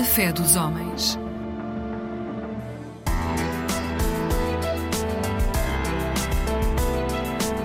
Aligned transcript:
A 0.00 0.02
fé 0.02 0.32
dos 0.32 0.56
homens. 0.56 1.18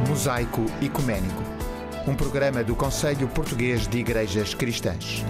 Mosaico 0.06 0.66
Ecuménico, 0.82 1.42
um 2.06 2.14
programa 2.14 2.62
do 2.62 2.76
Conselho 2.76 3.30
Português 3.30 3.88
de 3.88 4.00
Igrejas 4.00 4.54
Cristãs. 4.54 5.24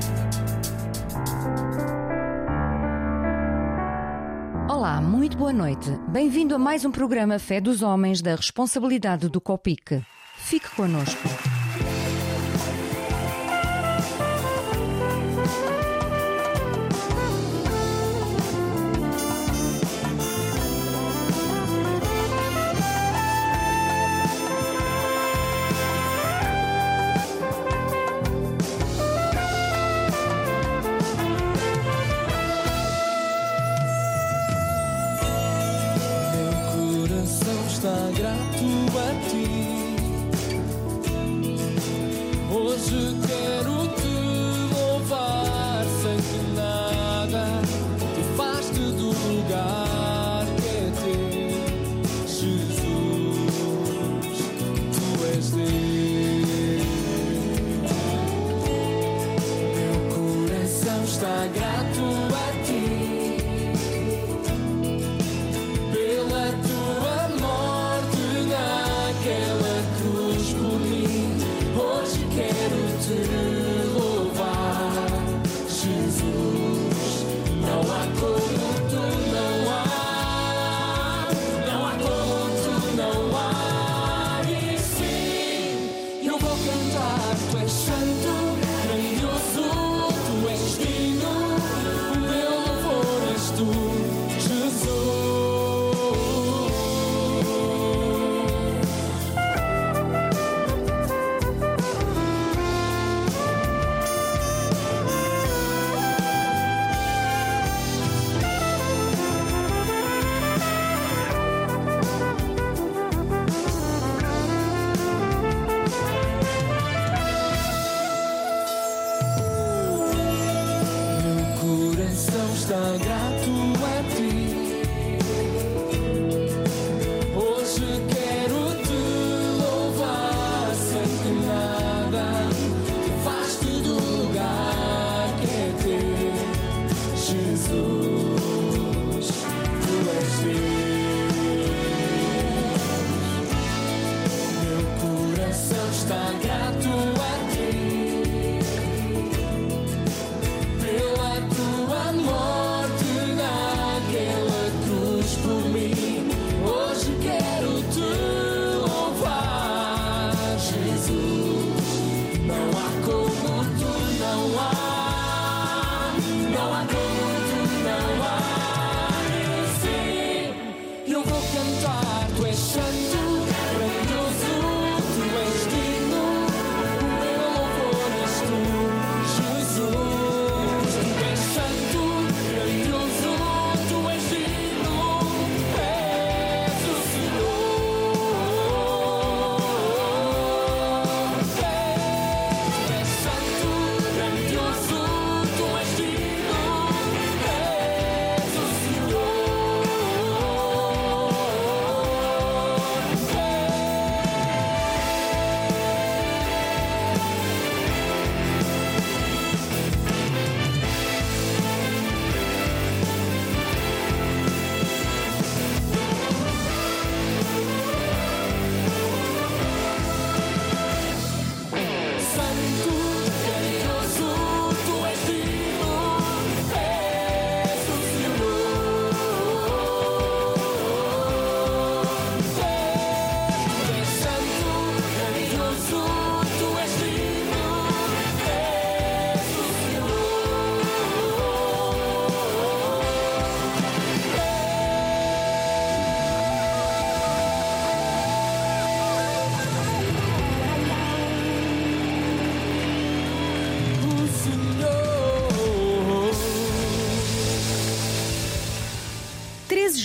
Olá, 4.68 5.00
muito 5.00 5.38
boa 5.38 5.54
noite. 5.54 5.92
Bem-vindo 6.08 6.56
a 6.56 6.58
mais 6.58 6.86
um 6.86 6.92
programa 6.92 7.38
Fé 7.38 7.62
dos 7.62 7.84
Homens 7.84 8.20
da 8.20 8.36
responsabilidade 8.36 9.30
do 9.30 9.40
COPIC. 9.40 10.04
Fique 10.38 10.72
connosco. 10.72 11.30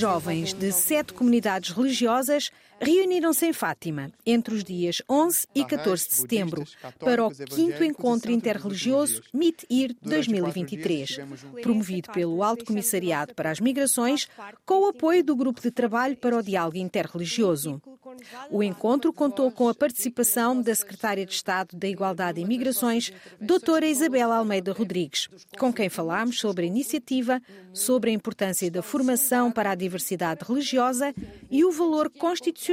Jovens 0.00 0.54
de 0.54 0.72
sete 0.72 1.12
comunidades 1.12 1.70
religiosas 1.70 2.49
reuniram-se 2.80 3.46
em 3.46 3.52
Fátima 3.52 4.10
entre 4.24 4.54
os 4.54 4.64
dias 4.64 5.02
11 5.08 5.46
e 5.54 5.64
14 5.64 6.08
de 6.08 6.14
setembro 6.14 6.64
para 6.98 7.26
o 7.26 7.30
quinto 7.30 7.84
encontro 7.84 8.32
interreligioso 8.32 9.22
MIT-IR 9.34 9.94
2023, 10.00 11.18
promovido 11.62 12.10
pelo 12.12 12.42
Alto 12.42 12.64
Comissariado 12.64 13.34
para 13.34 13.50
as 13.50 13.60
Migrações, 13.60 14.26
com 14.64 14.86
o 14.86 14.88
apoio 14.88 15.22
do 15.22 15.36
Grupo 15.36 15.60
de 15.60 15.70
Trabalho 15.70 16.16
para 16.16 16.36
o 16.36 16.42
Diálogo 16.42 16.78
Interreligioso. 16.78 17.82
O 18.50 18.62
encontro 18.62 19.12
contou 19.12 19.50
com 19.50 19.68
a 19.68 19.74
participação 19.74 20.60
da 20.60 20.74
Secretária 20.74 21.26
de 21.26 21.32
Estado 21.32 21.76
da 21.76 21.86
Igualdade 21.86 22.40
e 22.40 22.46
Migrações, 22.46 23.12
doutora 23.40 23.86
Isabela 23.86 24.36
Almeida 24.36 24.72
Rodrigues, 24.72 25.28
com 25.58 25.72
quem 25.72 25.88
falámos 25.88 26.40
sobre 26.40 26.64
a 26.64 26.66
iniciativa, 26.66 27.42
sobre 27.72 28.10
a 28.10 28.14
importância 28.14 28.70
da 28.70 28.82
formação 28.82 29.52
para 29.52 29.70
a 29.70 29.74
diversidade 29.74 30.44
religiosa 30.46 31.14
e 31.50 31.64
o 31.64 31.70
valor 31.70 32.10
constitucional 32.10 32.69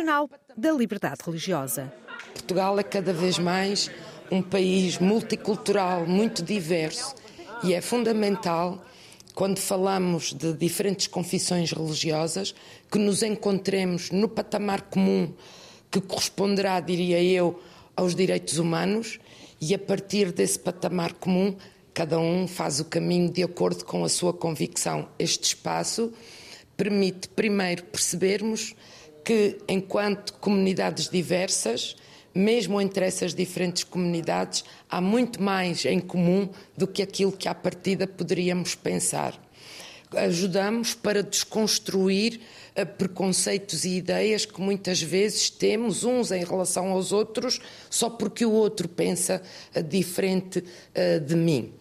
da 0.55 0.71
liberdade 0.71 1.21
religiosa. 1.25 1.93
Portugal 2.33 2.79
é 2.79 2.83
cada 2.83 3.13
vez 3.13 3.37
mais 3.37 3.89
um 4.31 4.41
país 4.41 4.99
multicultural, 4.99 6.05
muito 6.05 6.43
diverso, 6.43 7.15
e 7.63 7.73
é 7.73 7.81
fundamental 7.81 8.83
quando 9.33 9.59
falamos 9.59 10.33
de 10.33 10.53
diferentes 10.53 11.07
confissões 11.07 11.71
religiosas, 11.71 12.55
que 12.91 12.97
nos 12.97 13.21
encontremos 13.21 14.09
no 14.09 14.27
patamar 14.27 14.81
comum 14.83 15.31
que 15.91 16.01
corresponderá, 16.01 16.79
diria 16.79 17.21
eu, 17.21 17.61
aos 17.95 18.15
direitos 18.15 18.57
humanos 18.57 19.19
e 19.59 19.73
a 19.73 19.79
partir 19.79 20.31
desse 20.31 20.59
patamar 20.59 21.13
comum 21.13 21.55
cada 21.93 22.19
um 22.19 22.47
faz 22.47 22.79
o 22.79 22.85
caminho 22.85 23.31
de 23.31 23.41
acordo 23.41 23.83
com 23.83 24.03
a 24.03 24.09
sua 24.09 24.31
convicção. 24.31 25.09
Este 25.17 25.45
espaço 25.45 26.13
permite 26.75 27.27
primeiro 27.29 27.83
percebermos 27.85 28.75
que 29.27 29.57
enquanto 29.67 30.31
comunidades 30.35 31.09
diversas 31.09 31.97
mesmo 32.33 32.79
entre 32.79 33.03
essas 33.03 33.33
diferentes 33.33 33.83
comunidades, 33.83 34.63
há 34.89 35.01
muito 35.01 35.41
mais 35.41 35.83
em 35.85 35.99
comum 35.99 36.47
do 36.77 36.87
que 36.87 37.01
aquilo 37.01 37.31
que 37.31 37.49
à 37.49 37.53
partida 37.53 38.07
poderíamos 38.07 38.75
pensar. 38.75 39.37
Ajudamos 40.15 40.93
para 40.93 41.23
desconstruir 41.23 42.39
uh, 42.79 42.85
preconceitos 42.85 43.83
e 43.83 43.97
ideias 43.97 44.45
que 44.45 44.61
muitas 44.61 45.01
vezes 45.01 45.49
temos 45.49 46.05
uns 46.05 46.31
em 46.31 46.45
relação 46.45 46.91
aos 46.91 47.11
outros 47.11 47.59
só 47.89 48.09
porque 48.09 48.45
o 48.45 48.51
outro 48.51 48.87
pensa 48.87 49.41
uh, 49.75 49.83
diferente 49.83 50.59
uh, 50.59 51.19
de 51.19 51.35
mim 51.35 51.73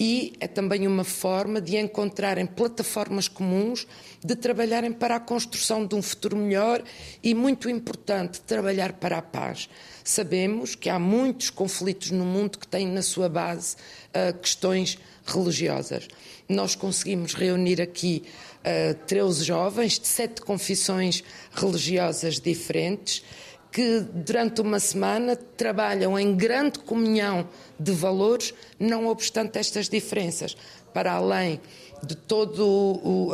e 0.00 0.32
é 0.40 0.48
também 0.48 0.86
uma 0.86 1.04
forma 1.04 1.60
de 1.60 1.76
encontrarem 1.76 2.46
plataformas 2.46 3.28
comuns, 3.28 3.86
de 4.24 4.34
trabalharem 4.34 4.94
para 4.94 5.16
a 5.16 5.20
construção 5.20 5.86
de 5.86 5.94
um 5.94 6.00
futuro 6.00 6.38
melhor 6.38 6.82
e, 7.22 7.34
muito 7.34 7.68
importante, 7.68 8.40
trabalhar 8.40 8.94
para 8.94 9.18
a 9.18 9.22
paz. 9.22 9.68
Sabemos 10.02 10.74
que 10.74 10.88
há 10.88 10.98
muitos 10.98 11.50
conflitos 11.50 12.10
no 12.12 12.24
mundo 12.24 12.58
que 12.58 12.66
têm 12.66 12.86
na 12.86 13.02
sua 13.02 13.28
base 13.28 13.76
uh, 13.76 14.36
questões 14.38 14.96
religiosas. 15.26 16.08
Nós 16.48 16.74
conseguimos 16.74 17.34
reunir 17.34 17.82
aqui 17.82 18.24
uh, 18.60 18.94
13 19.06 19.44
jovens 19.44 19.98
de 19.98 20.08
sete 20.08 20.40
confissões 20.40 21.22
religiosas 21.52 22.40
diferentes 22.40 23.22
que 23.72 24.00
durante 24.00 24.60
uma 24.60 24.80
semana 24.80 25.36
trabalham 25.36 26.18
em 26.18 26.34
grande 26.34 26.78
comunhão 26.80 27.48
de 27.78 27.92
valores, 27.92 28.52
não 28.78 29.06
obstante 29.06 29.58
estas 29.58 29.88
diferenças, 29.88 30.56
para 30.92 31.12
além 31.12 31.60
de 32.02 32.14
toda 32.14 32.62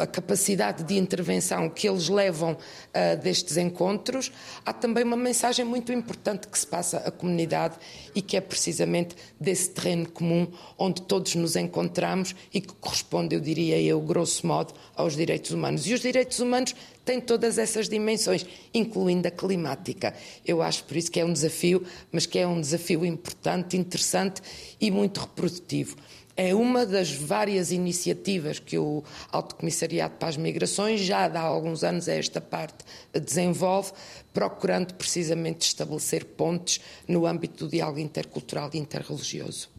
a 0.02 0.06
capacidade 0.06 0.82
de 0.82 0.96
intervenção 0.98 1.68
que 1.68 1.88
eles 1.88 2.08
levam 2.08 2.52
uh, 2.52 3.16
destes 3.22 3.56
encontros, 3.56 4.32
há 4.64 4.72
também 4.72 5.04
uma 5.04 5.16
mensagem 5.16 5.64
muito 5.64 5.92
importante 5.92 6.48
que 6.48 6.58
se 6.58 6.66
passa 6.66 6.98
à 6.98 7.10
comunidade 7.10 7.76
e 8.14 8.20
que 8.20 8.36
é 8.36 8.40
precisamente 8.40 9.14
desse 9.40 9.70
terreno 9.70 10.08
comum 10.10 10.48
onde 10.76 11.02
todos 11.02 11.34
nos 11.36 11.54
encontramos 11.56 12.34
e 12.52 12.60
que 12.60 12.74
corresponde, 12.74 13.34
eu 13.36 13.40
diria 13.40 13.80
eu, 13.80 14.00
grosso 14.00 14.46
modo, 14.46 14.74
aos 14.96 15.14
direitos 15.14 15.52
humanos. 15.52 15.86
E 15.86 15.94
os 15.94 16.00
direitos 16.00 16.40
humanos 16.40 16.74
têm 17.06 17.20
todas 17.20 17.56
essas 17.56 17.88
dimensões, 17.88 18.44
incluindo 18.74 19.26
a 19.28 19.30
climática. 19.30 20.12
Eu 20.44 20.60
acho 20.60 20.84
por 20.84 20.96
isso 20.96 21.10
que 21.10 21.20
é 21.20 21.24
um 21.24 21.32
desafio, 21.32 21.86
mas 22.12 22.26
que 22.26 22.38
é 22.38 22.46
um 22.46 22.60
desafio 22.60 23.06
importante, 23.06 23.76
interessante 23.76 24.42
e 24.78 24.90
muito 24.90 25.20
reprodutivo 25.20 25.96
é 26.36 26.54
uma 26.54 26.84
das 26.84 27.10
várias 27.10 27.72
iniciativas 27.72 28.58
que 28.58 28.76
o 28.76 29.02
Alto 29.32 29.54
Comissariado 29.54 30.16
para 30.18 30.28
as 30.28 30.36
Migrações 30.36 31.00
já 31.00 31.26
há 31.26 31.40
alguns 31.40 31.82
anos 31.82 32.08
a 32.08 32.12
esta 32.12 32.40
parte 32.40 32.84
desenvolve, 33.12 33.92
procurando 34.36 34.92
precisamente 34.92 35.62
estabelecer 35.62 36.22
pontes 36.22 36.78
no 37.08 37.24
âmbito 37.24 37.64
do 37.64 37.70
diálogo 37.70 37.98
intercultural 37.98 38.68
e 38.74 38.76
interreligioso. 38.76 39.70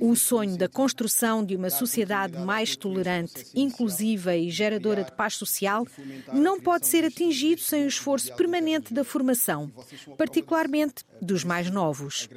O 0.00 0.16
sonho 0.16 0.56
da 0.56 0.70
construção 0.70 1.44
de 1.44 1.54
uma 1.54 1.68
sociedade 1.68 2.38
mais 2.38 2.74
tolerante, 2.76 3.44
inclusiva 3.54 4.34
e 4.34 4.50
geradora 4.50 5.04
de 5.04 5.12
paz 5.12 5.34
social 5.34 5.86
não 6.32 6.58
pode 6.58 6.86
ser 6.86 7.04
atingido 7.04 7.60
sem 7.60 7.84
o 7.84 7.88
esforço 7.88 8.34
permanente 8.36 8.94
da 8.94 9.04
formação, 9.04 9.70
particularmente 10.16 11.04
dos 11.20 11.44
mais 11.44 11.70
novos. 11.70 12.30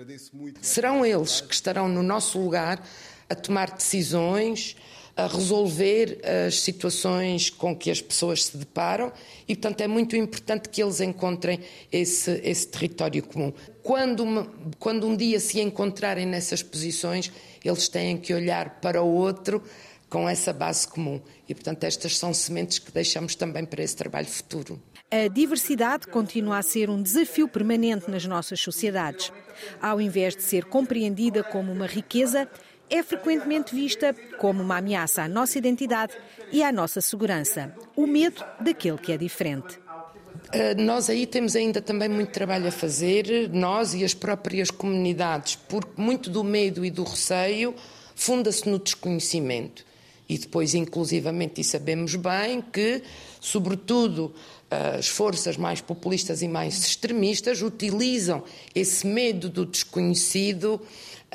Serão 0.61 1.05
eles 1.05 1.39
que 1.39 1.53
estarão 1.53 1.87
no 1.87 2.03
nosso 2.03 2.37
lugar 2.37 2.85
a 3.29 3.35
tomar 3.35 3.71
decisões, 3.71 4.75
a 5.15 5.27
resolver 5.27 6.19
as 6.45 6.59
situações 6.59 7.49
com 7.49 7.75
que 7.75 7.89
as 7.89 8.01
pessoas 8.01 8.45
se 8.45 8.57
deparam 8.57 9.13
e, 9.47 9.55
portanto, 9.55 9.81
é 9.81 9.87
muito 9.87 10.15
importante 10.15 10.67
que 10.67 10.83
eles 10.83 10.99
encontrem 10.99 11.59
esse, 11.91 12.41
esse 12.43 12.67
território 12.67 13.23
comum. 13.23 13.53
Quando, 13.81 14.51
quando 14.77 15.07
um 15.07 15.15
dia 15.15 15.39
se 15.39 15.61
encontrarem 15.61 16.25
nessas 16.25 16.61
posições, 16.61 17.31
eles 17.63 17.87
têm 17.87 18.17
que 18.17 18.33
olhar 18.33 18.81
para 18.81 19.01
o 19.01 19.07
outro 19.07 19.63
com 20.09 20.27
essa 20.27 20.51
base 20.51 20.87
comum. 20.87 21.21
E, 21.47 21.53
portanto, 21.53 21.83
estas 21.83 22.17
são 22.17 22.33
sementes 22.33 22.79
que 22.79 22.91
deixamos 22.91 23.35
também 23.35 23.65
para 23.65 23.83
esse 23.83 23.95
trabalho 23.95 24.27
futuro. 24.27 24.81
A 25.11 25.27
diversidade 25.27 26.07
continua 26.07 26.57
a 26.57 26.63
ser 26.63 26.89
um 26.89 27.01
desafio 27.01 27.47
permanente 27.47 28.09
nas 28.09 28.25
nossas 28.25 28.59
sociedades. 28.59 29.31
Ao 29.81 30.01
invés 30.01 30.35
de 30.35 30.43
ser 30.43 30.65
compreendida 30.65 31.43
como 31.43 31.71
uma 31.71 31.85
riqueza, 31.85 32.49
é 32.89 33.03
frequentemente 33.03 33.73
vista 33.73 34.15
como 34.37 34.61
uma 34.61 34.77
ameaça 34.77 35.23
à 35.23 35.27
nossa 35.27 35.57
identidade 35.57 36.13
e 36.51 36.63
à 36.63 36.71
nossa 36.71 37.01
segurança, 37.01 37.73
o 37.95 38.05
medo 38.05 38.43
daquele 38.59 38.97
que 38.97 39.11
é 39.11 39.17
diferente. 39.17 39.79
Uh, 40.53 40.79
nós 40.79 41.09
aí 41.09 41.25
temos 41.25 41.55
ainda 41.55 41.81
também 41.81 42.07
muito 42.07 42.31
trabalho 42.31 42.67
a 42.67 42.71
fazer, 42.71 43.49
nós 43.51 43.93
e 43.93 44.03
as 44.03 44.13
próprias 44.13 44.69
comunidades, 44.69 45.55
porque 45.55 45.99
muito 45.99 46.29
do 46.29 46.43
medo 46.43 46.85
e 46.85 46.91
do 46.91 47.03
receio 47.03 47.73
funda-se 48.15 48.69
no 48.69 48.79
desconhecimento. 48.79 49.83
E 50.27 50.37
depois, 50.37 50.73
inclusivamente, 50.73 51.61
e 51.61 51.63
sabemos 51.63 52.15
bem 52.15 52.61
que, 52.61 53.03
sobretudo, 53.39 54.33
as 54.97 55.07
forças 55.07 55.57
mais 55.57 55.81
populistas 55.81 56.41
e 56.41 56.47
mais 56.47 56.85
extremistas 56.85 57.61
utilizam 57.61 58.43
esse 58.73 59.05
medo 59.05 59.49
do 59.49 59.65
desconhecido 59.65 60.81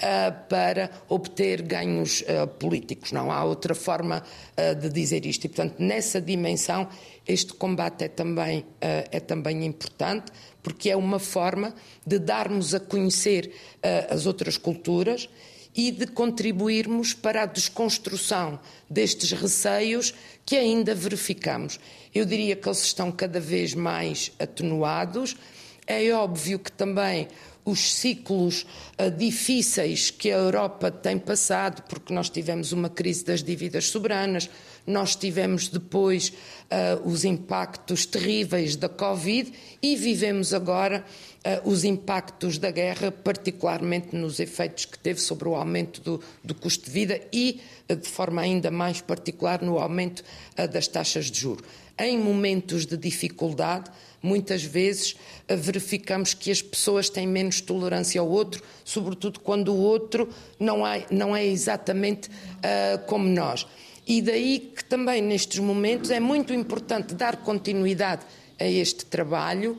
uh, 0.01 0.49
para 0.49 0.91
obter 1.09 1.63
ganhos 1.63 2.23
uh, 2.23 2.47
políticos. 2.47 3.13
Não 3.13 3.31
há 3.31 3.45
outra 3.45 3.75
forma 3.75 4.23
uh, 4.23 4.75
de 4.75 4.89
dizer 4.89 5.25
isto. 5.25 5.45
E, 5.45 5.49
portanto, 5.49 5.77
nessa 5.79 6.21
dimensão, 6.21 6.89
este 7.27 7.55
combate 7.55 8.05
é 8.05 8.09
também, 8.09 8.65
é 8.81 9.21
também 9.21 9.65
importante, 9.65 10.33
porque 10.63 10.91
é 10.91 10.97
uma 10.97 11.21
forma 11.21 11.73
de 12.05 12.19
darmos 12.19 12.75
a 12.75 12.81
conhecer 12.81 13.53
as 14.11 14.27
outras 14.27 14.57
culturas 14.57 15.29
e 15.75 15.91
de 15.91 16.07
contribuirmos 16.07 17.15
para 17.15 17.43
a 17.43 17.47
desconstrução 17.47 18.59
destes 18.89 19.33
receios 19.33 20.13
que 20.45 20.57
ainda 20.57 20.95
verificamos. 20.95 21.79
Eu 22.15 22.25
diria 22.25 22.57
que 22.57 22.69
eles 22.69 22.83
estão 22.83 23.13
cada 23.13 23.39
vez 23.39 23.75
mais 23.75 24.33
atenuados. 24.39 25.37
É 25.87 26.11
óbvio 26.13 26.59
que 26.59 26.73
também 26.73 27.29
os 27.65 27.95
ciclos 27.95 28.67
uh, 28.99 29.11
difíceis 29.11 30.11
que 30.11 30.31
a 30.31 30.37
Europa 30.37 30.91
tem 30.91 31.19
passado, 31.19 31.83
porque 31.89 32.13
nós 32.13 32.29
tivemos 32.31 32.73
uma 32.73 32.89
crise 32.89 33.25
das 33.25 33.43
dívidas 33.43 33.87
soberanas, 33.87 34.51
nós 34.87 35.15
tivemos 35.15 35.69
depois 35.69 36.29
uh, 36.29 37.09
os 37.09 37.25
impactos 37.25 38.07
terríveis 38.07 38.77
da 38.77 38.89
Covid 38.89 39.53
e 39.83 39.97
vivemos 39.97 40.53
agora 40.55 41.05
uh, 41.65 41.69
os 41.69 41.85
impactos 41.85 42.59
da 42.59 42.71
guerra, 42.71 43.11
particularmente 43.11 44.15
nos 44.15 44.41
efeitos 44.41 44.85
que 44.85 44.99
teve 44.99 45.21
sobre 45.21 45.49
o 45.49 45.55
aumento 45.55 46.01
do, 46.01 46.21
do 46.43 46.55
custo 46.55 46.85
de 46.87 46.91
vida 46.91 47.21
e, 47.33 47.61
de 47.89 48.09
forma 48.09 48.43
ainda 48.43 48.71
mais 48.71 49.01
particular, 49.01 49.63
no 49.63 49.79
aumento 49.79 50.25
das 50.73 50.87
taxas 50.87 51.31
de 51.31 51.41
juros. 51.41 51.65
Em 51.99 52.19
momentos 52.19 52.87
de 52.87 52.97
dificuldade, 52.97 53.91
muitas 54.23 54.63
vezes 54.63 55.17
verificamos 55.49 56.35
que 56.35 56.51
as 56.51 56.63
pessoas 56.63 57.09
têm 57.09 57.27
menos 57.27 57.61
tolerância 57.61 58.21
ao 58.21 58.29
outro, 58.29 58.63
sobretudo 58.85 59.41
quando 59.41 59.73
o 59.73 59.79
outro 59.79 60.29
não 60.59 60.87
é, 60.87 61.07
não 61.11 61.35
é 61.35 61.45
exatamente 61.45 62.29
uh, 62.29 62.99
como 63.07 63.27
nós. 63.29 63.67
E 64.11 64.21
daí 64.21 64.59
que 64.75 64.83
também 64.83 65.23
nestes 65.23 65.61
momentos 65.61 66.11
é 66.11 66.19
muito 66.19 66.53
importante 66.53 67.15
dar 67.15 67.37
continuidade 67.37 68.27
a 68.59 68.65
este 68.65 69.07
trabalho, 69.07 69.79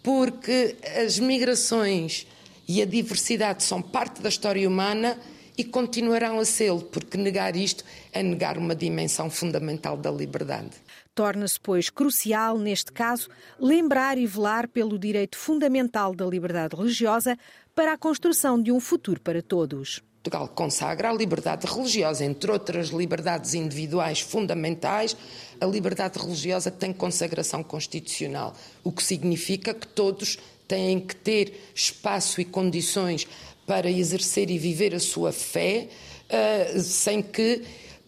porque 0.00 0.76
as 1.04 1.18
migrações 1.18 2.24
e 2.68 2.80
a 2.80 2.84
diversidade 2.84 3.64
são 3.64 3.82
parte 3.82 4.22
da 4.22 4.28
história 4.28 4.68
humana 4.68 5.18
e 5.58 5.64
continuarão 5.64 6.38
a 6.38 6.44
sê-lo, 6.44 6.82
porque 6.82 7.18
negar 7.18 7.56
isto 7.56 7.82
é 8.12 8.22
negar 8.22 8.58
uma 8.58 8.76
dimensão 8.76 9.28
fundamental 9.28 9.96
da 9.96 10.12
liberdade. 10.12 10.70
Torna-se, 11.12 11.58
pois, 11.60 11.90
crucial, 11.90 12.56
neste 12.60 12.92
caso, 12.92 13.28
lembrar 13.58 14.16
e 14.18 14.24
velar 14.24 14.68
pelo 14.68 14.96
direito 14.96 15.36
fundamental 15.36 16.14
da 16.14 16.24
liberdade 16.24 16.76
religiosa 16.76 17.36
para 17.74 17.94
a 17.94 17.98
construção 17.98 18.62
de 18.62 18.70
um 18.70 18.78
futuro 18.78 19.20
para 19.20 19.42
todos. 19.42 20.00
Portugal 20.24 20.48
consagra 20.48 21.10
a 21.10 21.12
liberdade 21.12 21.66
religiosa, 21.66 22.24
entre 22.24 22.50
outras 22.50 22.88
liberdades 22.88 23.52
individuais 23.52 24.20
fundamentais, 24.20 25.14
a 25.60 25.66
liberdade 25.66 26.18
religiosa 26.18 26.70
tem 26.70 26.94
consagração 26.94 27.62
constitucional, 27.62 28.56
o 28.82 28.90
que 28.90 29.02
significa 29.02 29.74
que 29.74 29.86
todos 29.86 30.38
têm 30.66 30.98
que 30.98 31.14
ter 31.14 31.70
espaço 31.74 32.40
e 32.40 32.44
condições 32.46 33.28
para 33.66 33.90
exercer 33.90 34.50
e 34.50 34.56
viver 34.56 34.94
a 34.94 35.00
sua 35.00 35.30
fé, 35.30 35.88
uh, 36.30 36.80
sem 36.80 37.20
que 37.20 37.62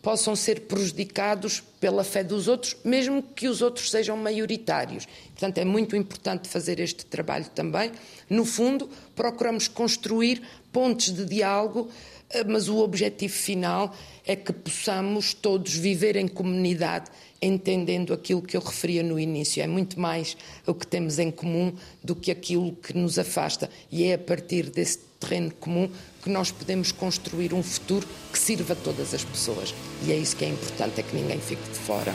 possam 0.07 0.37
ser 0.37 0.61
prejudicados 0.61 1.65
pela 1.81 2.05
fé 2.05 2.23
dos 2.23 2.47
outros, 2.47 2.77
mesmo 2.85 3.21
que 3.21 3.49
os 3.49 3.61
outros 3.61 3.91
sejam 3.91 4.17
maioritários. 4.17 5.05
Portanto, 5.31 5.59
é 5.59 5.65
muito 5.65 5.97
importante 5.97 6.49
fazer 6.49 6.79
este 6.79 7.05
trabalho 7.05 7.47
também. 7.53 7.91
No 8.31 8.45
fundo, 8.45 8.89
procuramos 9.17 9.67
construir 9.67 10.41
pontes 10.77 11.11
de 11.11 11.25
diálogo, 11.25 11.89
eh, 12.29 12.45
mas 12.45 12.69
o 12.69 12.77
objetivo 12.77 13.33
final 13.33 13.97
é 14.27 14.37
que 14.37 14.53
possamos 14.53 15.33
todos 15.33 15.73
viver 15.73 16.17
em 16.17 16.29
comunidade, 16.29 17.07
entendendo 17.41 18.13
aquilo 18.13 18.43
que 18.43 18.59
eu 18.59 18.61
referia 18.61 19.03
no 19.03 19.19
início. 19.19 19.63
É 19.63 19.67
muito 19.67 19.99
mais 19.99 20.37
o 20.67 20.75
que 20.75 20.87
temos 20.87 21.19
em 21.19 21.31
comum 21.31 21.73
do 22.05 22.15
que 22.15 22.31
aquilo 22.31 22.73
que 22.73 22.95
nos 22.95 23.19
afasta. 23.19 23.71
E 23.91 24.05
é 24.05 24.15
a 24.15 24.19
partir 24.19 24.69
desse 24.69 24.99
terreno 25.19 25.51
comum 25.59 25.89
que 26.23 26.29
nós 26.29 26.51
podemos 26.51 26.93
construir 26.93 27.55
um 27.55 27.63
futuro 27.63 28.07
que 28.31 28.39
sirva 28.39 28.75
a 28.75 28.77
todas 28.77 29.15
as 29.15 29.25
pessoas. 29.25 29.75
E 30.05 30.13
é 30.13 30.17
isso 30.17 30.37
que 30.37 30.45
é 30.45 30.49
importante, 30.49 31.01
é 31.01 31.03
que 31.03 31.17
ninguém 31.17 31.41
fique 31.41 31.63
de 31.71 31.79
fora. 31.79 32.13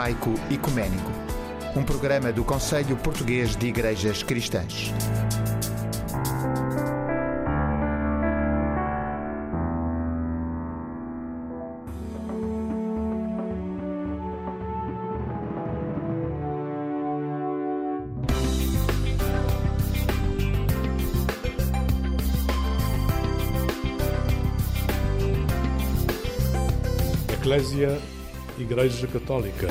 Mosaico 0.00 0.32
Ecuménico, 0.50 1.10
um 1.76 1.82
programa 1.84 2.32
do 2.32 2.42
Conselho 2.42 2.96
Português 2.96 3.54
de 3.54 3.66
Igrejas 3.66 4.22
Cristãs. 4.22 4.94
Eclésia 27.28 28.00
Igreja 28.60 29.06
Católica. 29.06 29.68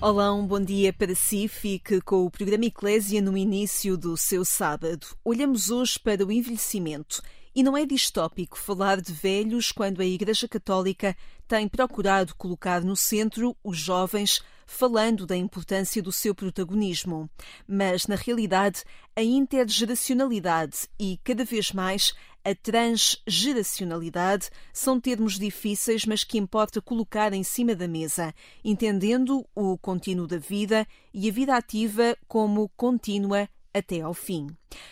Olá, 0.00 0.34
um 0.34 0.44
bom 0.44 0.60
dia 0.60 0.92
para 0.92 1.14
si. 1.14 1.46
Fique 1.46 2.00
com 2.00 2.24
o 2.24 2.30
programa 2.30 2.64
Eclésia 2.64 3.22
no 3.22 3.36
início 3.36 3.96
do 3.96 4.16
seu 4.16 4.44
sábado. 4.44 5.06
Olhamos 5.24 5.70
hoje 5.70 5.96
para 5.96 6.26
o 6.26 6.32
envelhecimento. 6.32 7.22
E 7.54 7.62
não 7.62 7.76
é 7.76 7.86
distópico 7.86 8.58
falar 8.58 9.00
de 9.00 9.12
velhos 9.12 9.70
quando 9.70 10.02
a 10.02 10.04
Igreja 10.04 10.48
Católica 10.48 11.16
tem 11.46 11.68
procurado 11.68 12.34
colocar 12.34 12.82
no 12.82 12.96
centro 12.96 13.56
os 13.62 13.78
jovens 13.78 14.42
falando 14.66 15.24
da 15.24 15.36
importância 15.36 16.02
do 16.02 16.12
seu 16.12 16.34
protagonismo. 16.34 17.30
Mas, 17.66 18.06
na 18.06 18.16
realidade, 18.16 18.82
a 19.14 19.22
intergeracionalidade 19.22 20.88
e, 20.98 21.18
cada 21.24 21.44
vez 21.44 21.72
mais, 21.72 22.12
a 22.44 22.54
transgeracionalidade 22.54 24.50
são 24.72 25.00
termos 25.00 25.38
difíceis, 25.38 26.04
mas 26.04 26.22
que 26.22 26.38
importa 26.38 26.82
colocar 26.82 27.32
em 27.32 27.42
cima 27.42 27.74
da 27.74 27.88
mesa, 27.88 28.34
entendendo 28.64 29.44
o 29.54 29.78
contínuo 29.78 30.26
da 30.26 30.38
vida 30.38 30.86
e 31.14 31.28
a 31.28 31.32
vida 31.32 31.56
ativa 31.56 32.16
como 32.28 32.68
contínua 32.76 33.48
até 33.76 34.00
ao 34.00 34.14
fim. 34.14 34.48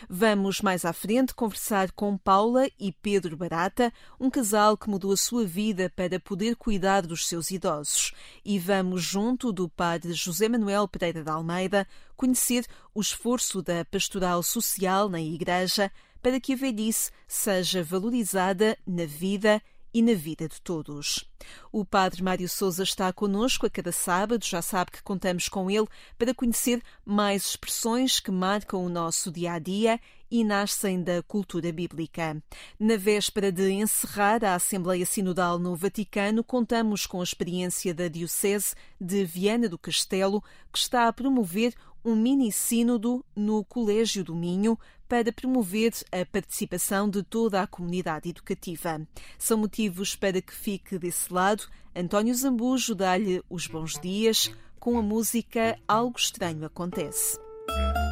Vamos 0.09 0.61
mais 0.61 0.85
à 0.85 0.93
frente 0.93 1.33
conversar 1.33 1.91
com 1.91 2.17
Paula 2.17 2.67
e 2.79 2.91
Pedro 2.91 3.35
Barata, 3.35 3.91
um 4.19 4.29
casal 4.29 4.77
que 4.77 4.89
mudou 4.89 5.11
a 5.11 5.17
sua 5.17 5.45
vida 5.45 5.91
para 5.95 6.19
poder 6.19 6.55
cuidar 6.55 7.01
dos 7.01 7.27
seus 7.27 7.51
idosos. 7.51 8.13
E 8.43 8.59
vamos, 8.59 9.03
junto 9.03 9.51
do 9.51 9.67
padre 9.67 10.13
José 10.13 10.47
Manuel 10.47 10.87
Pereira 10.87 11.23
de 11.23 11.29
Almeida, 11.29 11.87
conhecer 12.15 12.65
o 12.93 13.01
esforço 13.01 13.61
da 13.61 13.83
pastoral 13.85 14.41
social 14.43 15.09
na 15.09 15.21
Igreja 15.21 15.91
para 16.21 16.39
que 16.39 16.53
a 16.53 16.55
velhice 16.55 17.11
seja 17.27 17.83
valorizada 17.83 18.77
na 18.85 19.05
vida 19.05 19.61
e 19.73 19.74
na 20.01 20.13
vida 20.13 20.47
de 20.47 20.61
todos. 20.61 21.25
O 21.71 21.85
Padre 21.85 22.23
Mário 22.23 22.49
Souza 22.49 22.83
está 22.83 23.11
conosco 23.13 23.65
a 23.65 23.69
cada 23.69 23.91
sábado, 23.91 24.43
já 24.45 24.61
sabe 24.61 24.91
que 24.91 25.03
contamos 25.03 25.47
com 25.47 25.69
ele 25.69 25.87
para 26.17 26.33
conhecer 26.33 26.81
mais 27.05 27.45
expressões 27.45 28.19
que 28.19 28.31
marcam 28.31 28.83
o 28.83 28.89
nosso 28.89 29.31
dia 29.31 29.53
a 29.53 29.59
dia 29.59 29.99
e 30.29 30.43
nascem 30.43 31.01
da 31.01 31.21
cultura 31.23 31.71
bíblica. 31.71 32.41
Na 32.79 32.97
véspera 32.97 33.51
de 33.51 33.71
encerrar 33.71 34.43
a 34.43 34.55
Assembleia 34.55 35.05
Sinodal 35.05 35.59
no 35.59 35.75
Vaticano, 35.75 36.43
contamos 36.43 37.05
com 37.05 37.21
a 37.21 37.23
experiência 37.23 37.93
da 37.93 38.07
Diocese 38.07 38.75
de 38.99 39.23
Viana 39.23 39.69
do 39.69 39.77
Castelo, 39.77 40.43
que 40.71 40.79
está 40.79 41.07
a 41.07 41.13
promover 41.13 41.73
um 42.03 42.15
mini-sínodo 42.15 43.25
no 43.35 43.63
Colégio 43.65 44.23
do 44.23 44.35
Minho 44.35 44.77
para 45.07 45.31
promover 45.31 45.91
a 46.11 46.25
participação 46.25 47.09
de 47.09 47.23
toda 47.23 47.61
a 47.61 47.67
comunidade 47.67 48.29
educativa. 48.29 49.01
São 49.37 49.57
motivos 49.57 50.15
para 50.15 50.41
que 50.41 50.53
fique 50.53 50.97
desse 50.99 51.33
lado. 51.33 51.63
António 51.95 52.33
Zambujo 52.35 52.93
dá-lhe 52.93 53.41
os 53.49 53.67
bons 53.67 53.99
dias 53.99 54.51
com 54.79 54.99
a 54.99 55.01
música 55.01 55.79
Algo 55.87 56.17
Estranho 56.17 56.65
Acontece. 56.65 57.39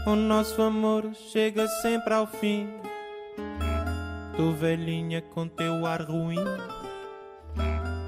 O 0.06 0.18
nosso 0.18 0.62
amor 0.62 1.12
chega 1.16 1.66
sempre 1.66 2.14
ao 2.14 2.28
fim. 2.28 2.68
Tu 4.36 4.52
velhinha 4.52 5.22
com 5.22 5.48
teu 5.48 5.86
ar 5.86 6.02
ruim 6.02 6.44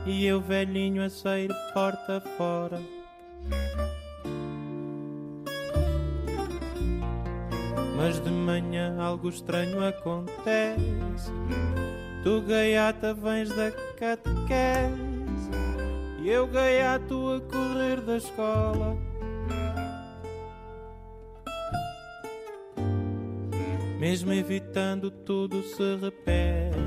e 0.06 0.26
eu 0.26 0.42
velhinho 0.42 1.02
a 1.02 1.10
sair 1.10 1.50
porta 1.74 2.22
fora. 2.38 2.82
Mas 7.96 8.22
de 8.22 8.30
manhã 8.30 9.02
algo 9.02 9.30
estranho 9.30 9.82
acontece. 9.82 11.32
Tu 12.24 12.42
gaiata 12.42 13.14
vens 13.14 13.50
da 13.50 13.72
catequese 13.72 15.50
E 16.22 16.30
eu 16.30 16.46
gaiato 16.48 17.36
a 17.36 17.40
correr 17.40 18.02
da 18.02 18.18
escola 18.18 18.98
Mesmo 24.00 24.34
evitando 24.34 25.10
tudo 25.10 25.64
se 25.64 25.96
repete 25.96 26.78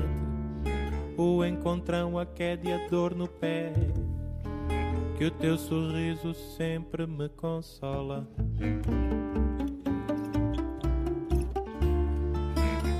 O 1.17 1.43
encontrão, 1.43 2.19
a 2.19 2.25
queda 2.25 2.69
e 2.69 2.73
a 2.73 2.87
dor 2.87 3.15
no 3.15 3.27
pé 3.27 3.73
Que 5.17 5.25
o 5.25 5.31
teu 5.31 5.57
sorriso 5.57 6.33
sempre 6.55 7.05
me 7.05 7.27
consola. 7.29 8.25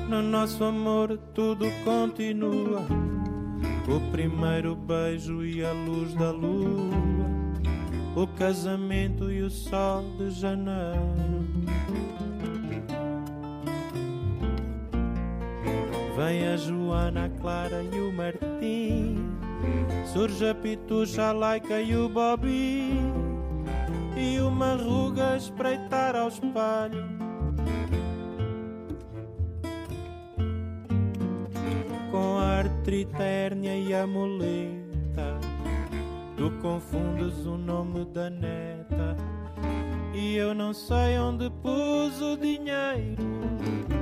No 0.10 0.24
nosso 0.24 0.63
amor 0.63 1.16
tudo 1.36 1.66
continua 1.84 2.82
O 3.88 4.12
primeiro 4.12 4.75
beijo 4.75 5.46
e 5.46 5.63
a 5.63 5.72
luz 5.72 6.16
da 6.16 6.32
lua 6.32 6.89
O 8.16 8.25
casamento 8.25 9.32
e 9.32 9.44
o 9.44 9.51
sol 9.51 10.04
de 10.18 10.32
janeiro 10.32 11.59
Vem 16.20 16.46
a 16.50 16.58
Joana, 16.58 17.28
a 17.28 17.30
Clara 17.30 17.82
e 17.82 18.02
o 18.02 18.12
Martim. 18.12 19.16
Surge 20.06 20.50
a 20.50 20.54
Pitucha, 20.54 21.30
a 21.30 21.32
Laica 21.32 21.82
e 21.82 21.96
o 21.96 22.10
Bobby 22.10 22.92
E 24.18 24.40
uma 24.40 24.76
ruga 24.76 25.32
a 25.32 25.38
espreitar 25.38 26.16
ao 26.16 26.28
espelho 26.28 27.08
Com 32.12 32.38
a 32.38 32.60
artrite, 32.60 33.16
a 33.16 33.24
hérnia 33.24 33.76
e 33.76 33.94
a 33.94 34.06
muleta 34.06 35.40
Tu 36.36 36.52
confundes 36.62 37.46
o 37.46 37.58
nome 37.58 38.06
da 38.06 38.30
neta. 38.30 39.16
E 40.14 40.36
eu 40.36 40.54
não 40.54 40.74
sei 40.74 41.18
onde 41.18 41.50
pus 41.62 42.22
o 42.22 42.38
dinheiro 42.38 43.99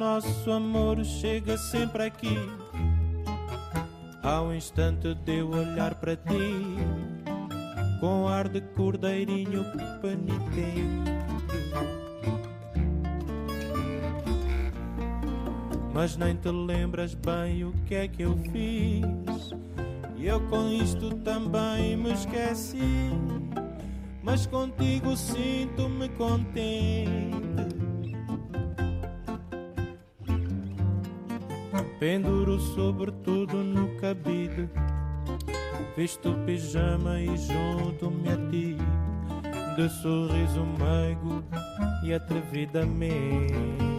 nosso 0.00 0.50
amor 0.50 1.04
chega 1.04 1.58
sempre 1.58 2.04
aqui. 2.04 2.38
Ao 4.22 4.54
instante 4.54 5.14
de 5.14 5.40
eu 5.40 5.50
olhar 5.50 5.94
para 5.94 6.16
ti 6.16 6.76
Com 8.00 8.28
ar 8.28 8.48
de 8.48 8.60
cordeirinho 8.60 9.64
penitente 10.00 11.10
Mas 15.92 16.16
nem 16.16 16.34
te 16.36 16.50
lembras 16.50 17.14
bem 17.14 17.64
o 17.64 17.72
que 17.84 17.94
é 17.94 18.08
que 18.08 18.22
eu 18.22 18.36
fiz. 18.52 19.50
E 20.16 20.26
eu 20.26 20.40
com 20.48 20.70
isto 20.70 21.14
também 21.16 21.96
me 21.96 22.12
esqueci. 22.12 23.10
Mas 24.22 24.46
contigo 24.46 25.14
sinto-me 25.14 26.08
contente 26.10 27.59
Penduro 32.00 32.58
sobretudo 32.58 33.62
no 33.62 33.94
cabide 34.00 34.70
Visto 35.94 36.32
pijama 36.46 37.20
e 37.20 37.26
junto-me 37.36 38.32
a 38.32 38.36
ti 38.48 38.74
De 39.76 39.86
sorriso 39.90 40.64
meigo 40.64 41.44
e 42.02 42.14
atrevidamente 42.14 43.89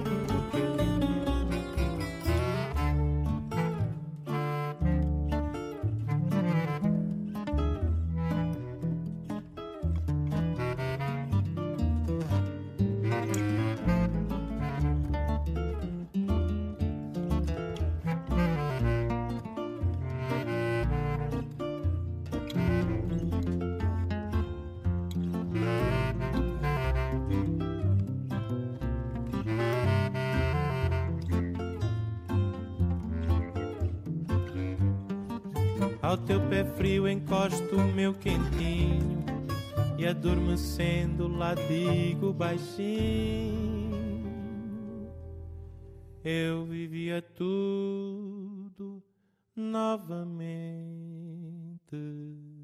Ao 36.11 36.17
teu 36.17 36.41
pé 36.49 36.65
frio 36.65 37.07
encosto 37.07 37.73
o 37.73 37.93
meu 37.93 38.13
quentinho 38.13 39.23
E 39.97 40.05
adormecendo 40.05 41.29
lá 41.29 41.55
digo 41.55 42.33
baixinho 42.33 43.95
Eu 46.21 46.65
vivia 46.65 47.21
tudo 47.21 49.01
novamente 49.55 50.81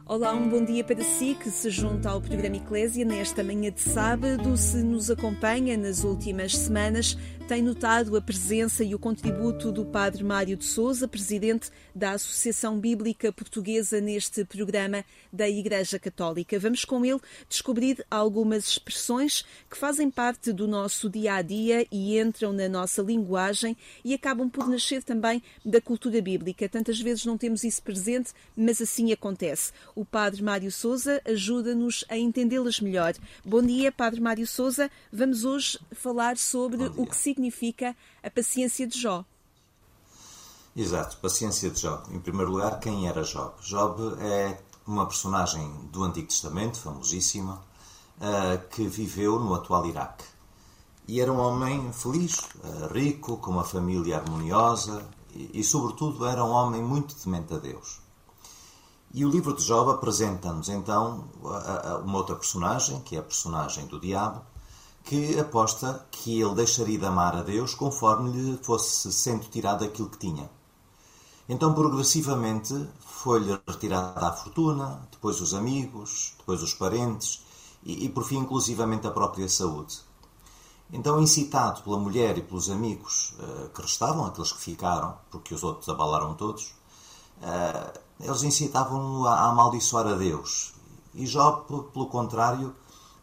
Olá, 0.05 0.33
um 0.33 0.47
bom 0.49 0.63
dia 0.63 0.85
para 0.85 1.01
si 1.03 1.35
que 1.35 1.49
se 1.49 1.69
junta 1.69 2.09
ao 2.09 2.21
programa 2.21 2.55
Eclésia 2.55 3.03
nesta 3.03 3.43
manhã 3.43 3.69
de 3.69 3.81
sábado. 3.81 4.55
Se 4.55 4.77
nos 4.77 5.11
acompanha 5.11 5.75
nas 5.75 6.05
últimas 6.05 6.55
semanas, 6.55 7.17
tem 7.47 7.61
notado 7.61 8.17
a 8.17 8.21
presença 8.21 8.83
e 8.83 8.93
o 8.93 8.99
contributo 8.99 9.71
do 9.71 9.85
Padre 9.85 10.21
Mário 10.21 10.57
de 10.57 10.65
Souza, 10.65 11.07
presidente 11.07 11.69
da 11.95 12.11
Associação 12.11 12.77
Bíblica 12.77 13.31
Portuguesa, 13.31 14.01
neste 14.01 14.43
programa 14.43 15.05
da 15.31 15.47
Igreja 15.47 15.97
Católica. 15.97 16.59
Vamos 16.59 16.83
com 16.83 17.05
ele 17.05 17.21
descobrir 17.47 18.05
algumas 18.11 18.67
expressões 18.67 19.45
que 19.69 19.77
fazem 19.77 20.11
parte 20.11 20.51
do 20.51 20.67
nosso 20.67 21.09
dia 21.09 21.35
a 21.35 21.41
dia 21.41 21.87
e 21.89 22.19
entram 22.19 22.51
na 22.51 22.67
nossa 22.67 23.01
linguagem 23.01 23.77
e 24.03 24.13
acabam 24.13 24.49
por 24.49 24.67
nascer 24.67 25.01
também 25.01 25.41
da 25.63 25.79
cultura 25.79 26.21
bíblica. 26.21 26.67
Tantas 26.67 26.99
vezes 26.99 27.23
não 27.23 27.37
temos 27.37 27.63
isso 27.63 27.81
presente, 27.81 28.33
mas 28.57 28.81
assim 28.81 29.13
acontece. 29.13 29.71
O 29.95 30.03
Padre 30.03 30.43
Mário 30.43 30.69
Souza 30.71 31.21
ajuda-nos 31.23 32.03
a 32.09 32.17
entendê-las 32.17 32.81
melhor. 32.81 33.13
Bom 33.45 33.61
dia, 33.61 33.89
Padre 33.89 34.19
Mário 34.19 34.45
Souza. 34.45 34.91
Vamos 35.13 35.45
hoje 35.45 35.79
falar 35.93 36.35
sobre 36.35 36.83
o 36.97 37.05
que 37.05 37.15
significa 37.37 37.95
a 38.23 38.29
paciência 38.29 38.87
de 38.87 38.99
Jó. 38.99 39.23
Exato, 40.75 41.17
paciência 41.17 41.69
de 41.69 41.81
Job. 41.81 42.03
Em 42.13 42.19
primeiro 42.19 42.51
lugar, 42.51 42.79
quem 42.79 43.07
era 43.07 43.23
Job? 43.23 43.53
Job 43.61 44.15
é 44.21 44.59
uma 44.85 45.05
personagem 45.05 45.71
do 45.91 46.03
Antigo 46.03 46.27
Testamento, 46.27 46.79
famosíssima, 46.79 47.63
eh, 48.19 48.57
que 48.71 48.87
viveu 48.87 49.39
no 49.39 49.53
atual 49.53 49.85
Iraque. 49.85 50.25
E 51.07 51.21
era 51.21 51.31
um 51.31 51.39
homem 51.39 51.91
feliz, 51.93 52.47
eh, 52.63 52.93
rico, 52.93 53.37
com 53.37 53.51
uma 53.51 53.63
família 53.63 54.17
harmoniosa 54.17 55.07
e, 55.33 55.63
sobretudo, 55.63 56.25
era 56.25 56.43
um 56.43 56.51
homem 56.51 56.81
muito 56.81 57.15
temente 57.15 57.53
a 57.53 57.57
Deus. 57.57 57.99
E 59.13 59.25
o 59.25 59.29
livro 59.29 59.55
de 59.55 59.63
Job 59.63 59.91
apresenta-nos 59.91 60.69
então 60.69 61.29
uma 62.03 62.17
outra 62.17 62.35
personagem, 62.35 62.99
que 63.01 63.15
é 63.15 63.19
a 63.19 63.23
personagem 63.23 63.87
do 63.87 63.99
diabo, 63.99 64.41
que 65.07 65.39
aposta 65.39 66.05
que 66.11 66.41
ele 66.41 66.53
deixaria 66.53 66.99
de 66.99 67.05
amar 67.05 67.33
a 67.33 67.41
Deus 67.41 67.73
conforme 67.73 68.29
lhe 68.29 68.57
fosse 68.57 69.09
sendo 69.13 69.45
tirado 69.45 69.85
aquilo 69.85 70.09
que 70.09 70.17
tinha. 70.17 70.49
Então, 71.47 71.73
progressivamente, 71.73 72.89
foi-lhe 72.99 73.57
retirada 73.65 74.27
a 74.27 74.33
fortuna, 74.33 75.07
depois 75.09 75.39
os 75.39 75.53
amigos, 75.53 76.33
depois 76.37 76.61
os 76.61 76.73
parentes 76.73 77.41
e, 77.85 78.03
e, 78.03 78.09
por 78.09 78.25
fim, 78.25 78.39
inclusivamente 78.39 79.07
a 79.07 79.11
própria 79.11 79.47
saúde. 79.47 79.97
Então, 80.91 81.21
incitado 81.21 81.83
pela 81.83 81.97
mulher 81.97 82.37
e 82.37 82.41
pelos 82.41 82.69
amigos 82.69 83.33
uh, 83.39 83.69
que 83.69 83.81
restavam, 83.81 84.25
aqueles 84.25 84.51
que 84.51 84.59
ficaram, 84.59 85.17
porque 85.31 85.53
os 85.55 85.63
outros 85.63 85.87
abalaram 85.87 86.33
todos, 86.33 86.73
uh, 87.41 87.97
eles 88.19 88.43
incitavam-no 88.43 89.25
a 89.25 89.47
amaldiçoar 89.47 90.05
a 90.07 90.15
Deus. 90.15 90.73
E 91.13 91.25
Jó, 91.25 91.65
pelo 91.93 92.07
contrário, 92.07 92.75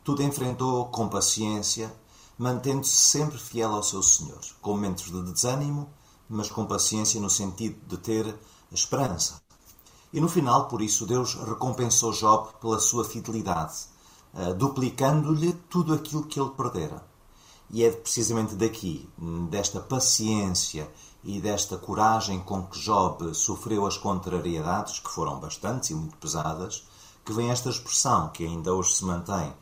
tudo 0.05 0.23
enfrentou 0.23 0.85
com 0.91 1.09
paciência, 1.09 1.93
mantendo-se 2.39 2.95
sempre 2.95 3.39
fiel 3.39 3.73
ao 3.73 3.83
seu 3.83 4.03
Senhor, 4.03 4.41
com 4.61 4.73
momentos 4.73 5.11
de 5.11 5.33
desânimo, 5.33 5.89
mas 6.29 6.51
com 6.51 6.67
paciência 6.67 7.19
no 7.19 7.31
sentido 7.31 7.81
de 7.87 7.97
ter 7.97 8.39
esperança. 8.71 9.43
E 10.13 10.21
no 10.21 10.29
final, 10.29 10.69
por 10.69 10.83
isso, 10.83 11.07
Deus 11.07 11.35
recompensou 11.35 12.13
Job 12.13 12.51
pela 12.61 12.79
sua 12.79 13.05
fidelidade, 13.05 13.75
duplicando-lhe 14.59 15.55
tudo 15.71 15.95
aquilo 15.95 16.25
que 16.25 16.39
ele 16.39 16.51
perdera. 16.51 17.03
E 17.71 17.83
é 17.83 17.91
precisamente 17.91 18.55
daqui, 18.55 19.09
desta 19.49 19.81
paciência 19.81 20.89
e 21.25 21.41
desta 21.41 21.79
coragem 21.79 22.41
com 22.41 22.63
que 22.65 22.79
Job 22.79 23.35
sofreu 23.35 23.87
as 23.87 23.97
contrariedades, 23.97 24.99
que 24.99 25.11
foram 25.11 25.41
bastantes 25.41 25.91
e 25.91 25.95
muito 25.95 26.17
pesadas, 26.19 26.87
que 27.25 27.33
vem 27.33 27.51
esta 27.51 27.71
expressão 27.71 28.29
que 28.29 28.45
ainda 28.45 28.75
hoje 28.75 28.93
se 28.93 29.05
mantém 29.05 29.53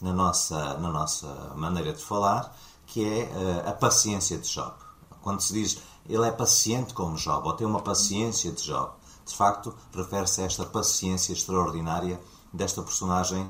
na 0.00 0.12
nossa, 0.12 0.78
na 0.78 0.90
nossa 0.90 1.52
maneira 1.56 1.92
de 1.92 2.02
falar, 2.02 2.54
que 2.86 3.04
é 3.04 3.24
uh, 3.24 3.68
a 3.68 3.72
paciência 3.72 4.38
de 4.38 4.48
Job. 4.48 4.72
Quando 5.22 5.40
se 5.40 5.52
diz 5.52 5.78
ele 6.08 6.26
é 6.26 6.30
paciente 6.30 6.94
como 6.94 7.16
Job, 7.16 7.46
ou 7.46 7.54
tem 7.54 7.66
uma 7.66 7.80
paciência 7.80 8.50
de 8.50 8.62
Job, 8.62 8.92
de 9.24 9.36
facto, 9.36 9.74
refere-se 9.94 10.40
a 10.40 10.44
esta 10.44 10.64
paciência 10.64 11.32
extraordinária 11.32 12.20
desta 12.52 12.82
personagem 12.82 13.48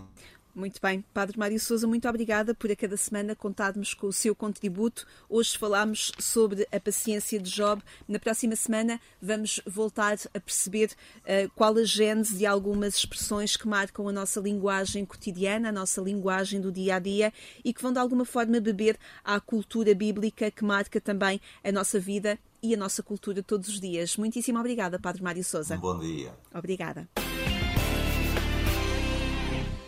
muito 0.54 0.80
bem, 0.80 1.04
Padre 1.14 1.38
Mário 1.38 1.58
Souza, 1.60 1.86
muito 1.86 2.08
obrigada 2.08 2.54
por 2.54 2.70
a 2.70 2.76
cada 2.76 2.96
semana 2.96 3.34
contarmos 3.34 3.94
com 3.94 4.06
o 4.06 4.12
seu 4.12 4.34
contributo. 4.34 5.06
Hoje 5.28 5.56
falámos 5.56 6.12
sobre 6.18 6.66
a 6.72 6.80
paciência 6.80 7.38
de 7.38 7.50
Job. 7.50 7.82
Na 8.08 8.18
próxima 8.18 8.56
semana 8.56 9.00
vamos 9.20 9.60
voltar 9.66 10.18
a 10.34 10.40
perceber 10.40 10.90
uh, 11.18 11.50
qual 11.54 11.76
a 11.76 11.84
gênese 11.84 12.36
de 12.36 12.46
algumas 12.46 12.96
expressões 12.96 13.56
que 13.56 13.68
marcam 13.68 14.08
a 14.08 14.12
nossa 14.12 14.40
linguagem 14.40 15.04
cotidiana, 15.04 15.68
a 15.68 15.72
nossa 15.72 16.00
linguagem 16.00 16.60
do 16.60 16.72
dia 16.72 16.96
a 16.96 16.98
dia 16.98 17.32
e 17.64 17.72
que 17.72 17.82
vão 17.82 17.92
de 17.92 17.98
alguma 17.98 18.24
forma 18.24 18.60
beber 18.60 18.98
à 19.24 19.40
cultura 19.40 19.94
bíblica 19.94 20.50
que 20.50 20.64
marca 20.64 21.00
também 21.00 21.40
a 21.62 21.72
nossa 21.72 21.98
vida 21.98 22.38
e 22.62 22.74
a 22.74 22.76
nossa 22.76 23.02
cultura 23.02 23.42
todos 23.42 23.68
os 23.68 23.80
dias. 23.80 24.16
Muitíssimo 24.16 24.58
obrigada, 24.58 24.98
Padre 24.98 25.22
Mário 25.22 25.44
Souza. 25.44 25.76
Um 25.76 25.80
bom 25.80 25.98
dia. 25.98 26.32
Obrigada. 26.52 27.08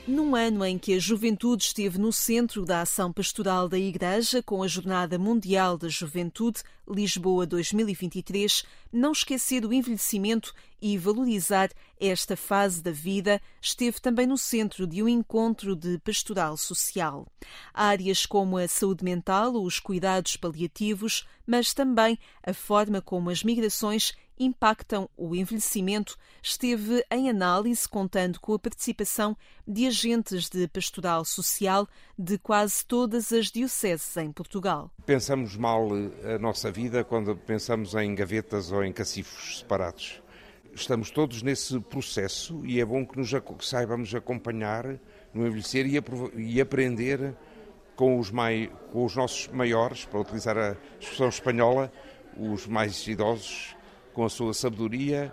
Num 0.06 0.34
ano 0.34 0.64
em 0.64 0.76
que 0.76 0.94
a 0.94 0.98
juventude 0.98 1.62
esteve 1.62 1.96
no 1.96 2.12
centro 2.12 2.64
da 2.64 2.80
ação 2.80 3.12
pastoral 3.12 3.68
da 3.68 3.78
Igreja, 3.78 4.42
com 4.42 4.60
a 4.60 4.66
Jornada 4.66 5.16
Mundial 5.16 5.78
da 5.78 5.88
Juventude, 5.88 6.60
Lisboa 6.88 7.46
2023, 7.46 8.64
não 8.92 9.12
esquecer 9.12 9.64
o 9.64 9.72
envelhecimento 9.72 10.52
e 10.80 10.98
valorizar 10.98 11.70
esta 12.00 12.36
fase 12.36 12.82
da 12.82 12.90
vida 12.90 13.40
esteve 13.60 14.00
também 14.00 14.26
no 14.26 14.36
centro 14.36 14.88
de 14.88 15.00
um 15.04 15.08
encontro 15.08 15.76
de 15.76 15.96
pastoral 16.00 16.56
social. 16.56 17.24
Áreas 17.72 18.26
como 18.26 18.58
a 18.58 18.66
saúde 18.66 19.04
mental 19.04 19.54
ou 19.54 19.64
os 19.64 19.78
cuidados 19.78 20.36
paliativos, 20.36 21.24
mas 21.46 21.72
também 21.72 22.18
a 22.42 22.52
forma 22.52 23.00
como 23.00 23.30
as 23.30 23.44
migrações 23.44 24.14
impactam 24.44 25.08
o 25.16 25.34
envelhecimento, 25.34 26.16
esteve 26.42 27.04
em 27.10 27.28
análise 27.28 27.88
contando 27.88 28.40
com 28.40 28.54
a 28.54 28.58
participação 28.58 29.36
de 29.66 29.86
agentes 29.86 30.48
de 30.48 30.66
pastoral 30.68 31.24
social 31.24 31.88
de 32.18 32.38
quase 32.38 32.84
todas 32.84 33.32
as 33.32 33.46
dioceses 33.46 34.16
em 34.16 34.32
Portugal. 34.32 34.90
Pensamos 35.06 35.56
mal 35.56 35.88
a 36.24 36.38
nossa 36.38 36.70
vida 36.70 37.04
quando 37.04 37.36
pensamos 37.36 37.94
em 37.94 38.14
gavetas 38.14 38.70
ou 38.72 38.84
em 38.84 38.92
cacifos 38.92 39.60
separados. 39.60 40.22
Estamos 40.74 41.10
todos 41.10 41.42
nesse 41.42 41.78
processo 41.80 42.64
e 42.64 42.80
é 42.80 42.84
bom 42.84 43.04
que 43.04 43.18
nos 43.18 43.30
saibamos 43.60 44.14
acompanhar 44.14 44.98
no 45.34 45.46
envelhecer 45.46 45.86
e, 45.86 46.02
e 46.36 46.60
aprender 46.60 47.36
com 47.94 48.18
os, 48.18 48.30
mai, 48.30 48.70
com 48.90 49.04
os 49.04 49.14
nossos 49.14 49.48
maiores, 49.48 50.04
para 50.04 50.20
utilizar 50.20 50.56
a 50.56 50.76
expressão 50.98 51.28
espanhola, 51.28 51.92
os 52.36 52.66
mais 52.66 53.06
idosos, 53.06 53.76
com 54.12 54.24
a 54.24 54.28
sua 54.28 54.54
sabedoria 54.54 55.32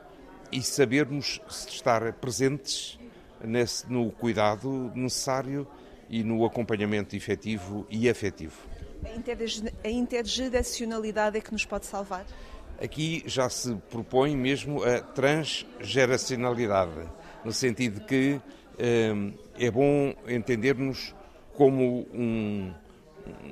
e 0.52 0.62
sabermos 0.62 1.42
estar 1.48 2.14
presentes 2.14 3.00
nesse, 3.44 3.92
no 3.92 4.12
cuidado 4.12 4.92
necessário 4.96 5.68
e 6.10 6.24
no 6.24 6.46
acompanhamento 6.46 7.16
efetivo 7.16 7.86
e 7.90 8.10
afetivo. 8.10 8.58
A 9.84 9.90
intergeracionalidade 9.90 11.38
é 11.38 11.42
que 11.42 11.52
nos 11.52 11.66
pode 11.66 11.86
salvar? 11.86 12.26
Aqui 12.82 13.24
já 13.26 13.50
se 13.50 13.76
propõe 13.90 14.36
mesmo 14.36 14.84
a 14.84 15.02
transgeracionalidade, 15.02 17.10
no 17.44 17.52
sentido 17.52 18.00
de 18.00 18.06
que 18.06 18.42
eh, 18.78 19.34
é 19.58 19.70
bom 19.70 20.14
entendermos 20.28 21.14
como 21.54 22.08
um, 22.14 22.74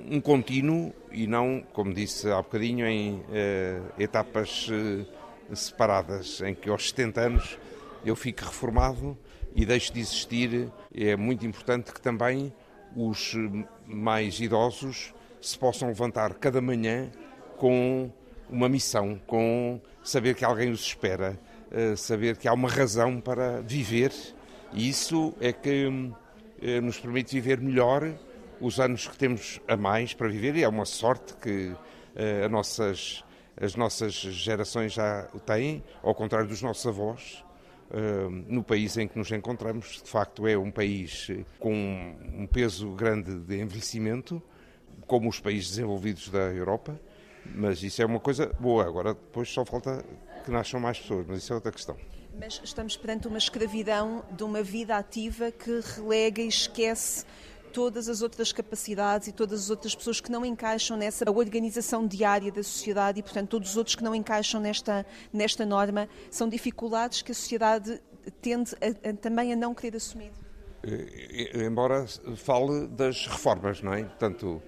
um 0.09 0.21
contínuo 0.21 0.93
e 1.11 1.27
não, 1.27 1.61
como 1.73 1.93
disse 1.93 2.31
há 2.31 2.37
bocadinho, 2.37 2.87
em 2.87 3.21
eh, 3.31 3.81
etapas 3.99 4.69
eh, 4.71 5.05
separadas, 5.53 6.41
em 6.41 6.53
que 6.53 6.69
aos 6.69 6.89
70 6.89 7.21
anos 7.21 7.59
eu 8.05 8.15
fico 8.15 8.43
reformado 8.43 9.17
e 9.55 9.65
deixo 9.65 9.93
de 9.93 9.99
existir. 9.99 10.71
É 10.93 11.15
muito 11.15 11.45
importante 11.45 11.93
que 11.93 12.01
também 12.01 12.53
os 12.95 13.35
mais 13.85 14.39
idosos 14.39 15.13
se 15.41 15.57
possam 15.57 15.87
levantar 15.87 16.33
cada 16.35 16.61
manhã 16.61 17.11
com 17.57 18.11
uma 18.49 18.69
missão, 18.69 19.19
com 19.27 19.79
saber 20.03 20.35
que 20.35 20.45
alguém 20.45 20.71
os 20.71 20.81
espera, 20.81 21.39
eh, 21.71 21.95
saber 21.95 22.37
que 22.37 22.47
há 22.47 22.53
uma 22.53 22.69
razão 22.69 23.19
para 23.19 23.61
viver. 23.61 24.11
E 24.73 24.89
isso 24.89 25.33
é 25.39 25.51
que 25.51 26.11
eh, 26.61 26.81
nos 26.81 26.99
permite 26.99 27.33
viver 27.33 27.59
melhor 27.59 28.13
os 28.59 28.79
anos 28.79 29.07
que 29.07 29.17
temos 29.17 29.59
a 29.67 29.77
mais 29.77 30.13
para 30.13 30.27
viver 30.27 30.55
e 30.55 30.63
é 30.63 30.67
uma 30.67 30.85
sorte 30.85 31.35
que 31.35 31.67
uh, 31.69 32.45
as, 32.45 32.51
nossas, 32.51 33.23
as 33.59 33.75
nossas 33.75 34.13
gerações 34.13 34.93
já 34.93 35.23
têm, 35.45 35.83
ao 36.03 36.13
contrário 36.13 36.47
dos 36.47 36.61
nossos 36.61 36.85
avós. 36.85 37.43
Uh, 37.89 38.29
no 38.29 38.61
país 38.61 38.97
em 38.97 39.07
que 39.07 39.17
nos 39.17 39.31
encontramos, 39.31 40.01
de 40.03 40.09
facto, 40.09 40.45
é 40.45 40.57
um 40.57 40.69
país 40.69 41.31
com 41.57 41.73
um 42.33 42.45
peso 42.45 42.91
grande 42.91 43.39
de 43.39 43.61
envelhecimento, 43.61 44.43
como 45.07 45.29
os 45.29 45.39
países 45.39 45.69
desenvolvidos 45.69 46.27
da 46.27 46.51
Europa, 46.51 46.99
mas 47.45 47.81
isso 47.81 48.01
é 48.01 48.05
uma 48.05 48.19
coisa 48.19 48.47
boa. 48.59 48.85
Agora, 48.85 49.13
depois 49.13 49.49
só 49.49 49.63
falta 49.63 50.03
que 50.43 50.51
nasçam 50.51 50.81
mais 50.81 50.99
pessoas, 50.99 51.25
mas 51.25 51.37
isso 51.39 51.53
é 51.53 51.55
outra 51.55 51.71
questão. 51.71 51.97
Mas 52.37 52.61
estamos 52.63 52.97
perante 52.97 53.27
uma 53.27 53.37
escravidão 53.37 54.23
de 54.31 54.43
uma 54.43 54.61
vida 54.61 54.97
ativa 54.97 55.49
que 55.49 55.79
relega 55.95 56.41
e 56.41 56.47
esquece 56.47 57.25
todas 57.77 58.09
as 58.09 58.23
outras 58.23 58.51
capacidades 58.51 59.27
e 59.27 59.31
todas 59.31 59.65
as 59.65 59.69
outras 59.69 59.93
pessoas 59.93 60.19
que 60.19 60.31
não 60.31 60.43
encaixam 60.43 60.97
nessa 60.97 61.29
organização 61.29 62.07
diária 62.07 62.51
da 62.51 62.63
sociedade 62.63 63.19
e, 63.19 63.21
portanto, 63.21 63.49
todos 63.49 63.69
os 63.69 63.77
outros 63.77 63.95
que 63.95 64.03
não 64.03 64.15
encaixam 64.15 64.59
nesta, 64.59 65.05
nesta 65.31 65.63
norma 65.63 66.09
são 66.31 66.49
dificuldades 66.49 67.21
que 67.21 67.31
a 67.31 67.35
sociedade 67.35 68.01
tende 68.41 68.73
a, 68.81 69.09
a, 69.09 69.13
também 69.13 69.53
a 69.53 69.55
não 69.55 69.75
querer 69.75 69.95
assumir. 69.95 70.31
Eh, 70.81 71.67
embora 71.67 72.07
fale 72.35 72.87
das 72.87 73.27
reformas, 73.27 73.79
não 73.83 73.93
é? 73.93 74.05
Portanto, 74.05 74.59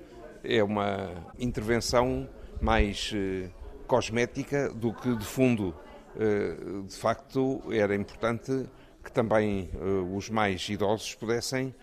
é 0.43 0.63
uma 0.63 1.09
intervenção 1.39 2.29
mais 2.61 3.11
eh, 3.15 3.49
cosmética 3.87 4.69
do 4.69 4.93
que 4.93 5.15
de 5.15 5.25
fundo. 5.25 5.75
Eh, 6.15 6.83
de 6.87 6.95
facto, 6.95 7.59
era 7.71 7.95
importante 7.95 8.69
que 9.03 9.11
também 9.11 9.71
os 10.13 10.29
mais 10.29 10.69
idosos 10.69 11.15
pudessem 11.15 11.73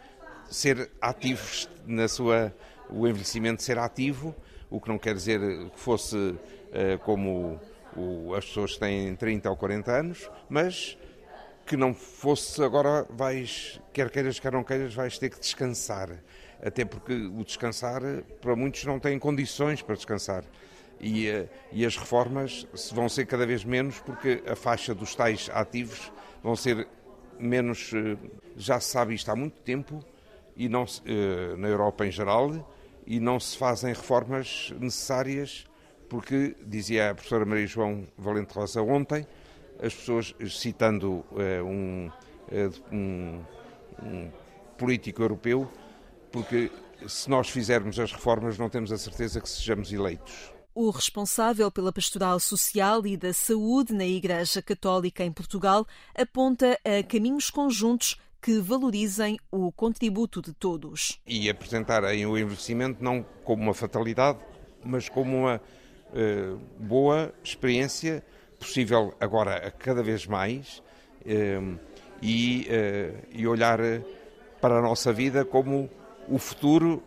ser 0.50 0.90
ativos 1.00 1.68
na 1.86 2.08
sua 2.08 2.52
o 2.88 3.06
envelhecimento 3.06 3.62
ser 3.62 3.78
ativo, 3.78 4.34
o 4.70 4.80
que 4.80 4.88
não 4.88 4.98
quer 4.98 5.14
dizer 5.14 5.40
que 5.70 5.78
fosse 5.80 6.16
uh, 6.16 6.98
como 7.04 7.60
o, 7.96 8.34
as 8.34 8.44
pessoas 8.44 8.74
que 8.74 8.80
têm 8.80 9.14
30 9.14 9.50
ou 9.50 9.56
40 9.56 9.92
anos, 9.92 10.30
mas 10.48 10.98
que 11.64 11.76
não 11.76 11.92
fosse 11.92 12.62
agora 12.62 13.06
vais, 13.10 13.80
quer 13.92 14.10
queiras, 14.10 14.38
quer 14.38 14.52
não 14.52 14.62
queiras, 14.62 14.94
vais 14.94 15.18
ter 15.18 15.30
que 15.30 15.40
descansar. 15.40 16.10
Até 16.62 16.84
porque 16.84 17.12
o 17.12 17.44
descansar, 17.44 18.00
para 18.40 18.54
muitos, 18.54 18.84
não 18.84 18.98
têm 18.98 19.18
condições 19.18 19.82
para 19.82 19.94
descansar. 19.94 20.44
E, 21.00 21.28
uh, 21.28 21.48
e 21.72 21.84
as 21.84 21.96
reformas 21.96 22.66
vão 22.92 23.08
ser 23.08 23.26
cada 23.26 23.44
vez 23.44 23.64
menos, 23.64 23.98
porque 24.00 24.42
a 24.46 24.56
faixa 24.56 24.94
dos 24.94 25.14
tais 25.14 25.50
ativos 25.52 26.10
vão 26.42 26.56
ser 26.56 26.86
menos. 27.38 27.92
Uh, 27.92 28.16
já 28.56 28.80
se 28.80 28.90
sabe 28.90 29.14
isto 29.14 29.30
há 29.30 29.36
muito 29.36 29.60
tempo, 29.60 30.02
e 30.56 30.68
não 30.68 30.86
se, 30.86 31.02
eh, 31.04 31.56
na 31.56 31.68
Europa 31.68 32.06
em 32.06 32.10
geral 32.10 32.50
e 33.06 33.20
não 33.20 33.38
se 33.38 33.56
fazem 33.56 33.92
reformas 33.92 34.72
necessárias 34.80 35.66
porque, 36.08 36.56
dizia 36.64 37.10
a 37.10 37.14
professora 37.14 37.44
Maria 37.44 37.66
João 37.66 38.06
Valente 38.16 38.54
Rosa 38.54 38.82
ontem, 38.82 39.26
as 39.80 39.94
pessoas, 39.94 40.34
citando 40.50 41.24
uh, 41.32 41.64
um, 41.64 42.06
uh, 42.08 42.94
um, 42.94 43.44
um, 44.02 44.30
político 44.78 45.22
europeu, 45.22 45.70
porque 46.32 46.70
se 47.06 47.28
nós 47.28 47.48
fizermos 47.48 47.98
as 47.98 48.12
reformas 48.12 48.58
não 48.58 48.70
temos 48.70 48.90
a 48.92 48.98
certeza 48.98 49.40
que 49.40 49.48
sejamos 49.48 49.92
eleitos. 49.92 50.52
O 50.74 50.90
responsável 50.90 51.70
pela 51.70 51.92
pastoral 51.92 52.38
social 52.38 53.06
e 53.06 53.16
da 53.16 53.32
saúde 53.32 53.94
na 53.94 54.04
Igreja 54.04 54.60
Católica 54.60 55.24
em 55.24 55.32
Portugal 55.32 55.86
aponta 56.14 56.78
a 56.84 57.02
caminhos 57.02 57.50
conjuntos 57.50 58.20
que 58.46 58.60
valorizem 58.60 59.36
o 59.50 59.72
contributo 59.72 60.40
de 60.40 60.52
todos. 60.52 61.20
E 61.26 61.50
apresentarem 61.50 62.24
o 62.26 62.38
envelhecimento 62.38 63.02
não 63.02 63.26
como 63.42 63.60
uma 63.64 63.74
fatalidade, 63.74 64.38
mas 64.84 65.08
como 65.08 65.36
uma 65.36 65.60
uh, 66.12 66.56
boa 66.78 67.34
experiência, 67.42 68.22
possível 68.56 69.12
agora 69.18 69.68
cada 69.76 70.00
vez 70.00 70.28
mais, 70.28 70.80
uh, 71.22 71.76
e, 72.22 72.68
uh, 72.70 73.26
e, 73.32 73.48
olhar 73.48 73.80
para 74.60 74.78
a 74.78 74.80
nossa 74.80 75.12
vida 75.12 75.44
como 75.44 75.90
o 76.28 76.38
futuro 76.38 77.02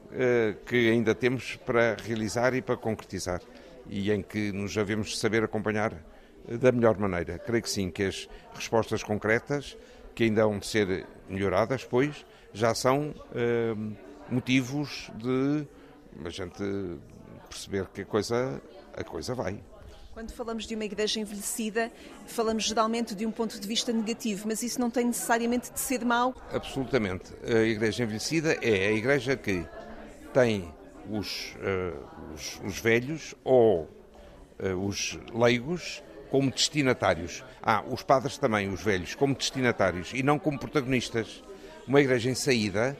que 0.65 0.89
ainda 0.89 1.13
temos 1.15 1.55
para 1.65 1.95
realizar 2.05 2.53
e 2.53 2.61
para 2.61 2.77
concretizar, 2.77 3.41
e 3.89 4.11
em 4.11 4.21
que 4.21 4.51
nos 4.51 4.73
devemos 4.73 5.17
saber 5.17 5.43
acompanhar 5.43 5.93
da 6.47 6.71
melhor 6.71 6.97
maneira. 6.97 7.37
Creio 7.39 7.61
que 7.63 7.69
sim, 7.69 7.89
que 7.91 8.03
as 8.03 8.29
respostas 8.53 9.03
concretas 9.03 9.77
que 10.19 10.25
ainda 10.25 10.45
vão 10.45 10.61
ser 10.61 11.07
melhoradas, 11.29 11.85
pois 11.85 12.25
já 12.51 12.75
são 12.75 13.15
eh, 13.33 13.73
motivos 14.29 15.09
de 15.15 15.65
a 16.25 16.29
gente 16.29 16.61
perceber 17.47 17.87
que 17.87 18.01
a 18.01 18.05
coisa, 18.05 18.61
a 18.97 19.01
coisa 19.05 19.33
vai. 19.33 19.63
Quando 20.13 20.33
falamos 20.33 20.65
de 20.65 20.75
uma 20.75 20.83
igreja 20.83 21.21
envelhecida, 21.21 21.89
falamos 22.27 22.65
geralmente 22.65 23.15
de 23.15 23.25
um 23.25 23.31
ponto 23.31 23.57
de 23.57 23.65
vista 23.65 23.93
negativo, 23.93 24.45
mas 24.45 24.61
isso 24.61 24.77
não 24.77 24.89
tem 24.91 25.05
necessariamente 25.05 25.71
de 25.71 25.79
ser 25.79 26.03
mau? 26.03 26.35
Absolutamente. 26.51 27.31
A 27.41 27.61
igreja 27.61 28.03
envelhecida 28.03 28.57
é 28.61 28.89
a 28.89 28.91
igreja 28.91 29.37
que 29.37 29.65
tem 30.33 30.69
os, 31.09 31.55
uh, 31.55 32.33
os, 32.33 32.59
os, 32.65 32.77
velhos 32.77 33.35
ou 33.45 33.83
uh, 34.59 34.85
os 34.85 35.17
leigos 35.33 36.03
como 36.29 36.51
destinatários. 36.51 37.43
Ah, 37.61 37.83
os 37.89 38.03
padres 38.03 38.37
também, 38.37 38.69
os 38.69 38.81
velhos, 38.81 39.15
como 39.15 39.35
destinatários 39.35 40.11
e 40.13 40.23
não 40.23 40.39
como 40.39 40.59
protagonistas. 40.59 41.43
Uma 41.87 42.01
igreja 42.01 42.29
em 42.29 42.35
saída, 42.35 42.95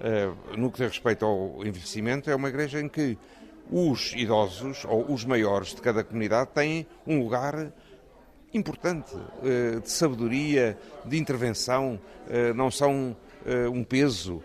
uh, 0.00 0.56
no 0.56 0.70
que 0.70 0.78
diz 0.78 0.92
respeito 0.92 1.24
ao 1.24 1.66
envelhecimento, 1.66 2.30
é 2.30 2.34
uma 2.34 2.48
igreja 2.48 2.80
em 2.80 2.88
que 2.88 3.18
os 3.70 4.12
idosos 4.14 4.84
ou 4.84 5.12
os 5.12 5.24
maiores 5.24 5.74
de 5.74 5.80
cada 5.80 6.02
comunidade 6.02 6.50
têm 6.54 6.86
um 7.06 7.22
lugar 7.22 7.72
importante 8.52 9.14
eh, 9.44 9.80
de 9.80 9.90
sabedoria, 9.90 10.78
de 11.04 11.18
intervenção, 11.18 12.00
eh, 12.28 12.52
não 12.54 12.70
são 12.70 13.16
eh, 13.46 13.68
um 13.68 13.84
peso 13.84 14.42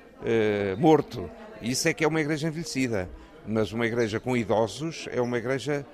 morto. 0.77 1.29
Isso 1.61 1.89
é 1.89 1.93
que 1.93 2.01
é 2.01 2.07
uma 2.07 2.21
igreja 2.21 2.47
envelhecida. 2.47 3.09
Mas 3.45 3.73
uma 3.73 3.85
igreja 3.85 4.21
com 4.21 4.37
idosos 4.37 5.05
é 5.11 5.19
uma 5.19 5.37
igreja 5.37 5.85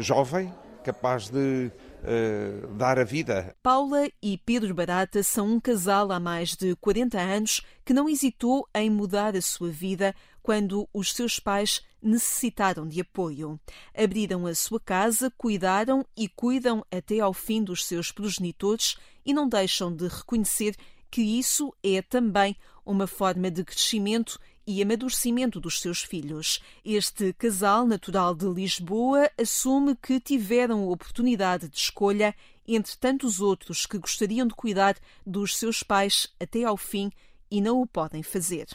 jovem, 0.00 0.52
capaz 0.82 1.28
de 1.30 1.70
uh, 2.02 2.66
dar 2.74 2.98
a 2.98 3.04
vida. 3.04 3.54
Paula 3.62 4.08
e 4.22 4.36
Pedro 4.38 4.74
Barata 4.74 5.22
são 5.22 5.46
um 5.46 5.60
casal 5.60 6.12
há 6.12 6.20
mais 6.20 6.56
de 6.56 6.74
40 6.76 7.18
anos 7.18 7.62
que 7.84 7.94
não 7.94 8.08
hesitou 8.08 8.68
em 8.74 8.90
mudar 8.90 9.36
a 9.36 9.40
sua 9.40 9.70
vida 9.70 10.14
quando 10.42 10.88
os 10.92 11.12
seus 11.12 11.38
pais 11.38 11.82
necessitaram 12.02 12.86
de 12.86 13.00
apoio. 13.00 13.58
Abriram 13.96 14.46
a 14.46 14.54
sua 14.54 14.80
casa, 14.80 15.32
cuidaram 15.38 16.04
e 16.16 16.28
cuidam 16.28 16.84
até 16.90 17.20
ao 17.20 17.32
fim 17.32 17.62
dos 17.62 17.84
seus 17.84 18.10
progenitores 18.10 18.96
e 19.24 19.32
não 19.32 19.48
deixam 19.48 19.94
de 19.94 20.08
reconhecer 20.08 20.74
que 21.10 21.22
isso 21.22 21.72
é 21.82 22.02
também 22.02 22.56
uma 22.84 23.06
forma 23.06 23.50
de 23.50 23.62
crescimento 23.62 24.40
e 24.66 24.82
amadurecimento 24.82 25.60
dos 25.60 25.80
seus 25.80 26.02
filhos. 26.02 26.62
Este 26.84 27.32
casal 27.32 27.86
natural 27.86 28.34
de 28.34 28.46
Lisboa 28.46 29.30
assume 29.40 29.96
que 29.96 30.20
tiveram 30.20 30.82
a 30.82 30.90
oportunidade 30.90 31.68
de 31.68 31.76
escolha 31.76 32.34
entre 32.66 32.96
tantos 32.96 33.40
outros 33.40 33.86
que 33.86 33.98
gostariam 33.98 34.46
de 34.46 34.54
cuidar 34.54 34.96
dos 35.26 35.58
seus 35.58 35.82
pais 35.82 36.32
até 36.40 36.64
ao 36.64 36.76
fim 36.76 37.10
e 37.50 37.60
não 37.60 37.82
o 37.82 37.86
podem 37.86 38.22
fazer. 38.22 38.66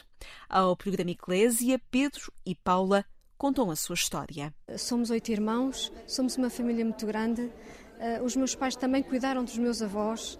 Ao 0.48 0.76
programa 0.76 1.10
Eclésia, 1.10 1.80
Pedro 1.90 2.32
e 2.44 2.54
Paula 2.54 3.04
contam 3.36 3.70
a 3.70 3.76
sua 3.76 3.94
história. 3.94 4.54
Somos 4.76 5.10
oito 5.10 5.30
irmãos, 5.30 5.92
somos 6.06 6.36
uma 6.36 6.50
família 6.50 6.84
muito 6.84 7.06
grande. 7.06 7.50
Eh, 7.98 8.20
os 8.22 8.36
meus 8.36 8.54
pais 8.54 8.76
também 8.76 9.02
cuidaram 9.02 9.44
dos 9.44 9.56
meus 9.58 9.82
avós. 9.82 10.38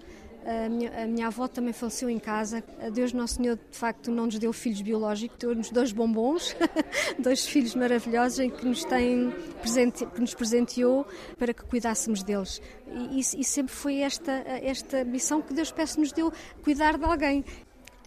A 0.48 0.68
minha, 0.70 1.02
a 1.02 1.06
minha, 1.06 1.26
avó 1.26 1.46
também 1.46 1.74
faleceu 1.74 2.08
em 2.08 2.18
casa. 2.18 2.64
Deus 2.90 3.12
Nosso 3.12 3.34
Senhor, 3.34 3.56
de 3.56 3.76
facto, 3.76 4.10
não 4.10 4.24
nos 4.24 4.38
deu 4.38 4.50
filhos 4.50 4.80
biológicos, 4.80 5.36
deu-nos 5.38 5.70
dois 5.70 5.92
bombons, 5.92 6.56
dois 7.20 7.46
filhos 7.46 7.74
maravilhosos 7.74 8.38
em 8.38 8.48
que 8.48 8.64
nos, 8.64 8.82
tem 8.82 9.30
presente, 9.60 10.06
que 10.06 10.20
nos 10.22 10.32
presenteou 10.32 11.06
para 11.38 11.52
que 11.52 11.62
cuidássemos 11.64 12.22
deles. 12.22 12.62
E, 12.90 13.18
e, 13.18 13.40
e 13.40 13.44
sempre 13.44 13.74
foi 13.74 13.98
esta, 13.98 14.32
esta 14.32 15.04
missão 15.04 15.42
que 15.42 15.52
Deus 15.52 15.70
peço 15.70 16.00
nos 16.00 16.12
deu, 16.12 16.32
cuidar 16.62 16.96
de 16.96 17.04
alguém 17.04 17.44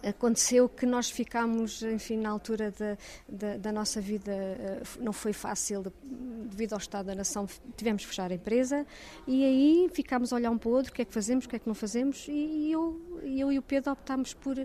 aconteceu 0.02 0.68
que 0.68 0.84
nós 0.84 1.10
ficámos, 1.10 1.82
enfim, 1.82 2.16
na 2.16 2.30
altura 2.30 2.70
da, 2.72 2.96
da, 3.28 3.56
da 3.56 3.72
nossa 3.72 4.00
vida, 4.00 4.32
eh, 4.32 4.82
não 5.00 5.12
foi 5.12 5.32
fácil, 5.32 5.92
devido 6.02 6.72
ao 6.72 6.78
estado 6.78 7.06
da 7.06 7.14
nação, 7.14 7.46
tivemos 7.76 8.02
que 8.02 8.08
fechar 8.08 8.30
a 8.30 8.34
empresa 8.34 8.86
e 9.26 9.44
aí 9.44 9.90
ficámos 9.92 10.32
a 10.32 10.36
olhar 10.36 10.50
um 10.50 10.58
para 10.58 10.68
o 10.68 10.72
outro, 10.72 10.92
o 10.92 10.94
que 10.94 11.02
é 11.02 11.04
que 11.04 11.12
fazemos, 11.12 11.44
o 11.44 11.48
que 11.48 11.56
é 11.56 11.58
que 11.58 11.66
não 11.66 11.74
fazemos, 11.74 12.26
e 12.28 12.70
eu, 12.70 13.00
eu 13.22 13.52
e 13.52 13.58
o 13.58 13.62
Pedro 13.62 13.92
optámos 13.92 14.34
por 14.34 14.56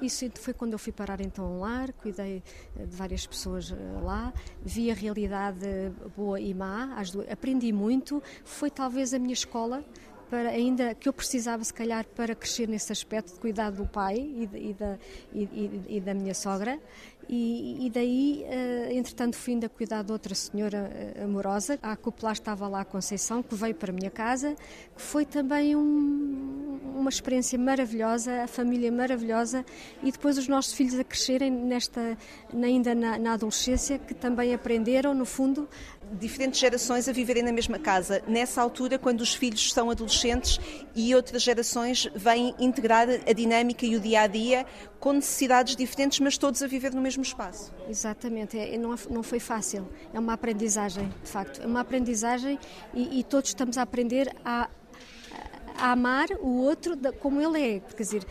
isso. 0.00 0.26
Foi 0.36 0.54
quando 0.54 0.72
eu 0.72 0.78
fui 0.78 0.92
parar 0.92 1.20
então 1.20 1.44
ao 1.44 1.58
lar, 1.58 1.92
cuidei 1.92 2.42
eh, 2.78 2.86
de 2.86 2.96
várias 2.96 3.26
pessoas 3.26 3.70
eh, 3.70 3.74
lá, 4.02 4.32
vi 4.62 4.90
a 4.90 4.94
realidade 4.94 5.66
boa 6.16 6.40
e 6.40 6.54
má, 6.54 6.96
aprendi 7.30 7.72
muito, 7.72 8.22
foi 8.44 8.70
talvez 8.70 9.12
a 9.12 9.18
minha 9.18 9.34
escola 9.34 9.84
para 10.30 10.50
ainda 10.50 10.94
que 10.94 11.08
eu 11.08 11.12
precisava 11.12 11.62
se 11.62 11.72
calhar 11.72 12.04
para 12.14 12.34
crescer 12.34 12.68
nesse 12.68 12.92
aspecto 12.92 13.34
de 13.34 13.40
cuidar 13.40 13.70
do 13.70 13.86
pai 13.86 14.16
e, 14.16 14.48
e, 14.70 14.72
da, 14.74 14.98
e, 15.32 15.80
e 15.88 16.00
da 16.00 16.14
minha 16.14 16.34
sogra 16.34 16.78
e, 17.28 17.90
daí, 17.92 18.44
uh, 18.44 18.92
entretanto, 18.92 19.36
fui 19.36 19.54
ainda 19.54 19.68
cuidar 19.68 20.02
de 20.02 20.12
outra 20.12 20.34
senhora 20.34 20.88
uh, 21.18 21.24
amorosa. 21.24 21.76
A 21.82 21.96
cúpula 21.96 22.32
estava 22.32 22.68
lá 22.68 22.82
a 22.82 22.84
Conceição, 22.84 23.42
que 23.42 23.54
veio 23.54 23.74
para 23.74 23.90
a 23.90 23.94
minha 23.94 24.10
casa, 24.10 24.54
que 24.94 25.02
foi 25.02 25.24
também 25.24 25.74
um, 25.74 26.78
uma 26.94 27.10
experiência 27.10 27.58
maravilhosa, 27.58 28.44
a 28.44 28.46
família 28.46 28.92
maravilhosa 28.92 29.66
e 30.04 30.12
depois 30.12 30.38
os 30.38 30.46
nossos 30.46 30.72
filhos 30.74 30.96
a 30.98 31.02
crescerem 31.02 31.50
nesta, 31.50 32.16
ainda 32.54 32.94
na, 32.94 33.18
na 33.18 33.32
adolescência, 33.32 33.98
que 33.98 34.14
também 34.14 34.54
aprenderam, 34.54 35.12
no 35.12 35.26
fundo. 35.26 35.68
Diferentes 36.12 36.60
gerações 36.60 37.08
a 37.08 37.12
viverem 37.12 37.42
na 37.42 37.52
mesma 37.52 37.78
casa. 37.78 38.22
Nessa 38.28 38.62
altura, 38.62 38.98
quando 38.98 39.20
os 39.20 39.34
filhos 39.34 39.72
são 39.72 39.90
adolescentes 39.90 40.58
e 40.94 41.14
outras 41.14 41.42
gerações 41.42 42.08
vêm 42.14 42.54
integrar 42.58 43.08
a 43.08 43.32
dinâmica 43.32 43.84
e 43.84 43.96
o 43.96 44.00
dia 44.00 44.22
a 44.22 44.26
dia 44.26 44.64
com 45.00 45.12
necessidades 45.12 45.74
diferentes, 45.74 46.20
mas 46.20 46.38
todos 46.38 46.62
a 46.62 46.66
viver 46.66 46.94
no 46.94 47.00
mesmo 47.00 47.22
espaço. 47.22 47.72
Exatamente, 47.88 48.58
é, 48.58 48.78
não, 48.78 48.94
não 49.10 49.22
foi 49.22 49.40
fácil. 49.40 49.88
É 50.14 50.18
uma 50.18 50.32
aprendizagem, 50.32 51.12
de 51.22 51.30
facto. 51.30 51.60
É 51.60 51.66
uma 51.66 51.80
aprendizagem 51.80 52.58
e, 52.94 53.20
e 53.20 53.24
todos 53.24 53.50
estamos 53.50 53.76
a 53.76 53.82
aprender 53.82 54.34
a 54.44 54.68
a 55.78 55.92
amar 55.92 56.28
o 56.40 56.58
outro 56.62 56.96
como 57.20 57.40
ele 57.40 57.76
é. 57.76 57.80
Quer 57.80 58.02
dizer, 58.02 58.26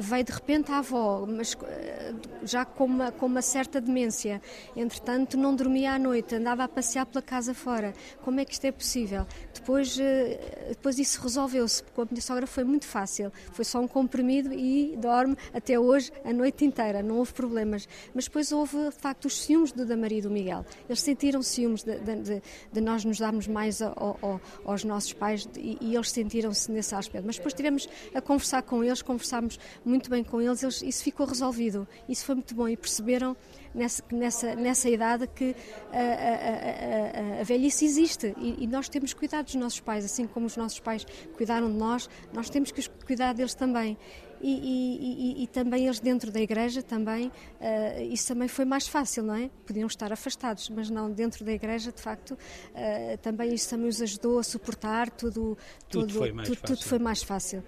veio 0.00 0.24
de 0.24 0.32
repente 0.32 0.70
a 0.72 0.78
avó, 0.78 1.26
mas 1.26 1.56
eh, 1.64 2.14
já 2.44 2.64
com 2.64 2.84
uma, 2.84 3.12
com 3.12 3.26
uma 3.26 3.42
certa 3.42 3.80
demência. 3.80 4.40
Entretanto, 4.76 5.36
não 5.36 5.54
dormia 5.54 5.92
à 5.92 5.98
noite, 5.98 6.34
andava 6.34 6.64
a 6.64 6.68
passear 6.68 7.06
pela 7.06 7.22
casa 7.22 7.54
fora. 7.54 7.92
Como 8.22 8.40
é 8.40 8.44
que 8.44 8.52
isto 8.52 8.64
é 8.64 8.72
possível? 8.72 9.26
Depois, 9.54 9.98
eh, 9.98 10.66
depois 10.70 10.98
isso 10.98 11.20
resolveu-se, 11.20 11.82
porque 11.82 12.00
a 12.00 12.04
minha 12.10 12.22
sogra 12.22 12.46
foi 12.46 12.64
muito 12.64 12.86
fácil. 12.86 13.32
Foi 13.52 13.64
só 13.64 13.80
um 13.80 13.88
comprimido 13.88 14.52
e 14.52 14.96
dorme 14.96 15.36
até 15.54 15.78
hoje 15.78 16.12
a 16.24 16.32
noite 16.32 16.64
inteira, 16.64 17.02
não 17.02 17.18
houve 17.18 17.32
problemas. 17.32 17.88
Mas 18.14 18.24
depois 18.24 18.52
houve, 18.52 18.76
de 18.90 18.96
facto, 18.96 19.26
os 19.26 19.42
ciúmes 19.42 19.72
do 19.72 19.86
da 19.86 19.96
Maria 19.96 20.18
e 20.18 20.22
do 20.22 20.30
Miguel. 20.30 20.64
Eles 20.88 21.00
sentiram 21.00 21.42
ciúmes 21.42 21.82
de, 21.82 21.98
de, 21.98 22.42
de 22.72 22.80
nós 22.80 23.04
nos 23.04 23.18
darmos 23.18 23.46
mais 23.46 23.80
ao, 23.82 24.18
ao, 24.20 24.40
aos 24.64 24.84
nossos 24.84 25.12
pais 25.12 25.48
e, 25.56 25.78
e 25.80 25.94
eles 25.94 26.10
sentiram-se 26.10 26.71
nesse 26.72 26.94
aspecto. 26.94 27.24
Mas 27.26 27.36
depois 27.36 27.52
estivemos 27.52 27.88
a 28.14 28.20
conversar 28.20 28.62
com 28.62 28.82
eles, 28.82 29.02
conversámos 29.02 29.58
muito 29.84 30.10
bem 30.10 30.24
com 30.24 30.40
eles, 30.40 30.62
eles 30.62 30.82
isso 30.82 31.02
ficou 31.02 31.26
resolvido. 31.26 31.86
Isso 32.08 32.24
foi 32.24 32.34
muito 32.34 32.54
bom 32.54 32.68
e 32.68 32.76
perceberam 32.76 33.36
nessa, 33.74 34.02
nessa, 34.10 34.54
nessa 34.54 34.88
idade 34.88 35.26
que 35.26 35.54
a, 35.92 35.96
a, 35.96 37.38
a, 37.38 37.40
a 37.40 37.44
velhice 37.44 37.84
existe 37.84 38.34
e, 38.38 38.64
e, 38.64 38.66
nós 38.66 38.88
temos 38.88 39.12
que 39.12 39.18
cuidar 39.18 39.42
dos 39.42 39.54
nossos 39.54 39.80
pais, 39.80 40.04
assim 40.04 40.26
como 40.26 40.46
os 40.46 40.56
nossos 40.56 40.80
pais 40.80 41.06
cuidaram 41.36 41.70
de 41.70 41.76
nós, 41.78 42.08
nós 42.32 42.50
temos 42.50 42.70
que 42.70 42.88
cuidar 43.06 43.32
deles 43.32 43.54
também. 43.54 43.96
E, 44.44 45.38
e, 45.38 45.42
e, 45.44 45.46
também 45.46 45.84
eles 45.84 46.00
dentro 46.00 46.32
da 46.32 46.40
igreja 46.40 46.82
também 46.82 47.28
uh, 47.28 48.02
isso 48.10 48.26
também 48.26 48.48
foi 48.48 48.64
mais 48.64 48.88
fácil 48.88 49.22
não 49.22 49.36
é 49.36 49.48
podiam 49.64 49.86
estar 49.86 50.12
afastados 50.12 50.68
mas 50.68 50.90
não 50.90 51.08
dentro 51.08 51.44
da 51.44 51.52
igreja 51.52 51.92
de 51.92 52.02
facto 52.02 52.32
uh, 52.32 53.18
também 53.18 53.54
isso 53.54 53.70
também 53.70 53.86
os 53.86 54.02
ajudou 54.02 54.40
a 54.40 54.42
suportar 54.42 55.10
tudo 55.10 55.56
tudo, 55.88 56.08
tudo 56.08 56.18
foi 56.18 56.32
mais 56.32 56.48
tudo, 56.48 56.58
fácil. 56.58 56.76
Tudo 56.76 56.88
foi 56.88 56.98
mais 56.98 57.22
fácil 57.22 57.62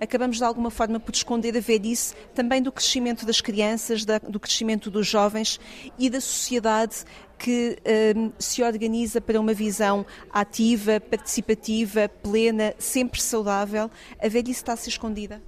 acabamos 0.00 0.36
de 0.36 0.44
alguma 0.44 0.70
forma 0.70 1.00
por 1.00 1.14
esconder 1.14 1.56
a 1.56 1.60
velhice 1.60 2.14
também 2.34 2.62
do 2.62 2.70
crescimento 2.70 3.26
das 3.26 3.40
crianças, 3.40 4.04
da, 4.04 4.18
do 4.18 4.38
crescimento 4.38 4.90
dos 4.90 5.06
jovens 5.06 5.58
e 5.98 6.08
da 6.10 6.20
sociedade 6.20 7.04
que 7.38 7.76
um, 8.16 8.32
se 8.38 8.62
organiza 8.62 9.20
para 9.20 9.40
uma 9.40 9.52
visão 9.52 10.06
ativa, 10.30 11.00
participativa, 11.00 12.08
plena, 12.08 12.74
sempre 12.78 13.20
saudável. 13.20 13.90
A 14.22 14.28
velhice 14.28 14.60
está 14.60 14.72
a 14.72 14.76
ser 14.76 14.90
escondida? 14.90 15.42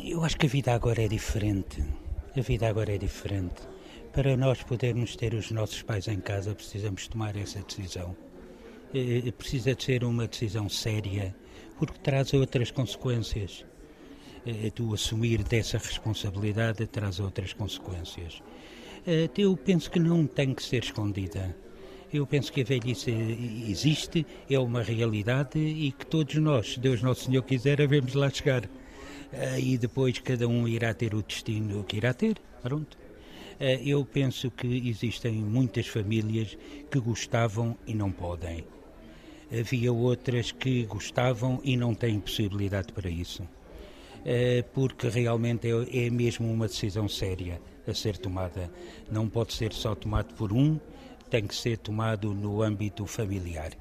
Eu 0.00 0.24
acho 0.24 0.36
que 0.38 0.46
a 0.46 0.48
vida 0.48 0.72
agora 0.72 1.02
é 1.02 1.08
diferente. 1.08 1.82
A 2.36 2.40
vida 2.40 2.68
agora 2.68 2.94
é 2.94 2.98
diferente. 2.98 3.62
Para 4.12 4.36
nós 4.36 4.62
podermos 4.62 5.16
ter 5.16 5.34
os 5.34 5.50
nossos 5.50 5.82
pais 5.82 6.06
em 6.06 6.20
casa, 6.20 6.54
precisamos 6.54 7.08
tomar 7.08 7.36
essa 7.36 7.60
decisão. 7.62 8.16
Eh, 8.94 9.30
precisa 9.32 9.74
de 9.74 9.82
ser 9.82 10.04
uma 10.04 10.28
decisão 10.28 10.68
séria, 10.68 11.34
porque 11.76 11.98
traz 11.98 12.32
outras 12.32 12.70
consequências. 12.70 13.64
Eh, 14.46 14.70
tu 14.70 14.94
assumir 14.94 15.42
dessa 15.42 15.78
responsabilidade 15.78 16.86
traz 16.86 17.18
outras 17.18 17.52
consequências. 17.52 18.40
Eh, 19.06 19.28
eu 19.36 19.56
penso 19.56 19.90
que 19.90 19.98
não 19.98 20.26
tem 20.26 20.54
que 20.54 20.62
ser 20.62 20.84
escondida. 20.84 21.56
Eu 22.12 22.26
penso 22.26 22.52
que 22.52 22.62
a 22.62 22.64
velhice 22.64 23.10
existe, 23.68 24.24
é 24.48 24.58
uma 24.58 24.82
realidade 24.82 25.58
e 25.58 25.92
que 25.92 26.06
todos 26.06 26.36
nós, 26.36 26.74
se 26.74 26.80
Deus 26.80 27.02
Nosso 27.02 27.24
Senhor 27.24 27.42
quiser, 27.42 27.76
devemos 27.76 28.14
lá 28.14 28.30
chegar. 28.30 28.62
Eh, 29.32 29.60
e 29.60 29.78
depois 29.78 30.18
cada 30.18 30.46
um 30.48 30.66
irá 30.68 30.92
ter 30.94 31.14
o 31.14 31.22
destino 31.22 31.84
que 31.84 31.96
irá 31.96 32.12
ter. 32.14 32.36
Pronto. 32.62 32.98
Eh, 33.60 33.80
Eu 33.84 34.04
penso 34.04 34.50
que 34.50 34.88
existem 34.88 35.32
muitas 35.34 35.86
famílias 35.86 36.56
que 36.90 36.98
gostavam 37.00 37.76
e 37.86 37.94
não 37.94 38.10
podem. 38.12 38.64
Havia 39.50 39.92
outras 39.92 40.52
que 40.52 40.84
gostavam 40.84 41.60
e 41.64 41.76
não 41.76 41.94
têm 41.94 42.20
possibilidade 42.20 42.92
para 42.92 43.08
isso. 43.10 43.42
Eh, 44.24 44.62
Porque 44.74 45.08
realmente 45.08 45.68
é 45.68 46.06
é 46.06 46.10
mesmo 46.10 46.50
uma 46.52 46.66
decisão 46.68 47.08
séria 47.08 47.60
a 47.86 47.94
ser 47.94 48.16
tomada. 48.18 48.70
Não 49.10 49.28
pode 49.28 49.52
ser 49.54 49.72
só 49.72 49.94
tomado 49.94 50.34
por 50.34 50.52
um, 50.52 50.78
tem 51.30 51.46
que 51.46 51.54
ser 51.54 51.78
tomado 51.78 52.34
no 52.34 52.62
âmbito 52.62 53.06
familiar. 53.06 53.72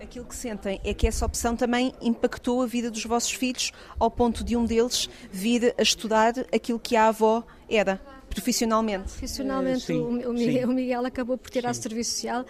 Aquilo 0.00 0.24
que 0.24 0.34
sentem 0.34 0.80
é 0.84 0.94
que 0.94 1.06
essa 1.06 1.26
opção 1.26 1.56
também 1.56 1.92
impactou 2.00 2.62
a 2.62 2.66
vida 2.66 2.90
dos 2.90 3.04
vossos 3.04 3.32
filhos, 3.32 3.72
ao 3.98 4.10
ponto 4.10 4.44
de 4.44 4.56
um 4.56 4.64
deles 4.64 5.08
vir 5.30 5.74
a 5.76 5.82
estudar 5.82 6.34
aquilo 6.52 6.78
que 6.78 6.94
a 6.96 7.08
avó 7.08 7.44
era, 7.68 8.00
profissionalmente. 8.30 9.04
Profissionalmente, 9.04 9.80
Sim, 9.80 10.00
o, 10.00 10.30
o 10.32 10.38
sim. 10.38 10.46
Miguel, 10.46 10.68
o 10.68 10.72
Miguel 10.72 11.04
acabou 11.06 11.36
por 11.36 11.50
tirar 11.50 11.70
o 11.72 11.74
serviço 11.74 12.12
social 12.12 12.44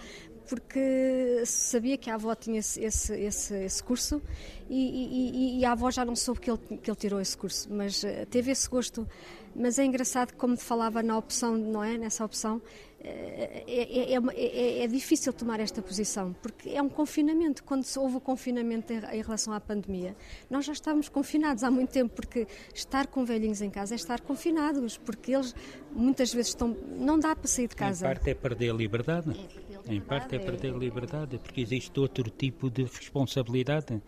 porque 0.47 1.43
sabia 1.45 1.95
que 1.95 2.09
a 2.09 2.15
avó 2.15 2.33
tinha 2.33 2.57
esse, 2.59 2.81
esse, 2.81 3.13
esse, 3.13 3.53
esse 3.55 3.83
curso 3.83 4.19
e, 4.67 5.57
e- 5.57 5.59
e- 5.59 5.65
a 5.65 5.73
avó 5.73 5.91
já 5.91 6.03
não 6.03 6.15
soube 6.15 6.39
que 6.39 6.49
ele, 6.49 6.57
que 6.81 6.89
ele 6.89 6.97
tirou 6.97 7.21
esse 7.21 7.37
curso, 7.37 7.67
mas 7.71 8.03
eh, 8.03 8.25
teve 8.25 8.49
esse 8.51 8.67
gosto. 8.67 9.07
Mas 9.55 9.77
é 9.77 9.85
engraçado, 9.85 10.33
como 10.35 10.55
te 10.55 10.63
falava 10.63 11.03
na 11.03 11.15
opção, 11.17 11.55
não 11.55 11.83
é? 11.83 11.97
Nessa 11.99 12.25
opção, 12.25 12.59
é, 13.01 13.63
é- 13.67 14.13
é 14.13 14.19
uma- 14.19 14.33
é- 14.33 14.83
é 14.83 14.87
difícil 14.87 15.31
tomar 15.33 15.59
esta 15.59 15.81
posição, 15.81 16.35
porque 16.41 16.69
é 16.69 16.81
um 16.81 16.89
confinamento. 16.89 17.63
Quando 17.63 17.85
houve 17.97 18.17
o 18.17 18.19
confinamento 18.19 18.91
em, 18.91 19.21
relação 19.21 19.53
à 19.53 19.59
pandemia, 19.59 20.15
nós 20.49 20.65
já 20.65 20.73
estávamos 20.73 21.07
confinados 21.09 21.63
há 21.63 21.71
muito 21.71 21.91
tempo, 21.91 22.13
porque 22.13 22.47
estar 22.73 23.07
com 23.07 23.23
velhinhos 23.25 23.61
em 23.61 23.69
casa 23.69 23.93
é 23.93 23.97
estar 23.97 24.19
confinados, 24.21 24.97
porque 24.97 25.33
eles 25.33 25.55
muitas 25.93 26.33
vezes 26.33 26.49
estão. 26.49 26.75
Não 26.97 27.17
dá 27.17 27.35
para 27.35 27.47
sair 27.47 27.67
de 27.67 27.75
casa. 27.75 28.05
Em 28.05 28.09
parte 28.09 28.29
é 28.29 28.33
perder 28.33 28.69
a 28.71 28.73
liberdade. 28.73 29.49
Em 29.87 30.01
parte 30.01 30.35
é 30.35 30.39
perder 30.39 30.73
a 30.73 30.77
liberdade, 30.77 31.37
porque 31.39 31.61
existe 31.61 31.97
outro 31.99 32.29
tipo 32.29 32.69
de 32.69 32.83
responsabilidade. 32.83 34.01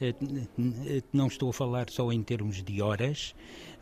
Eh, 0.00 0.14
Não 1.12 1.26
estou 1.26 1.50
a 1.50 1.52
falar 1.52 1.90
só 1.90 2.10
em 2.12 2.22
termos 2.22 2.62
de 2.62 2.80
horas, 2.80 3.34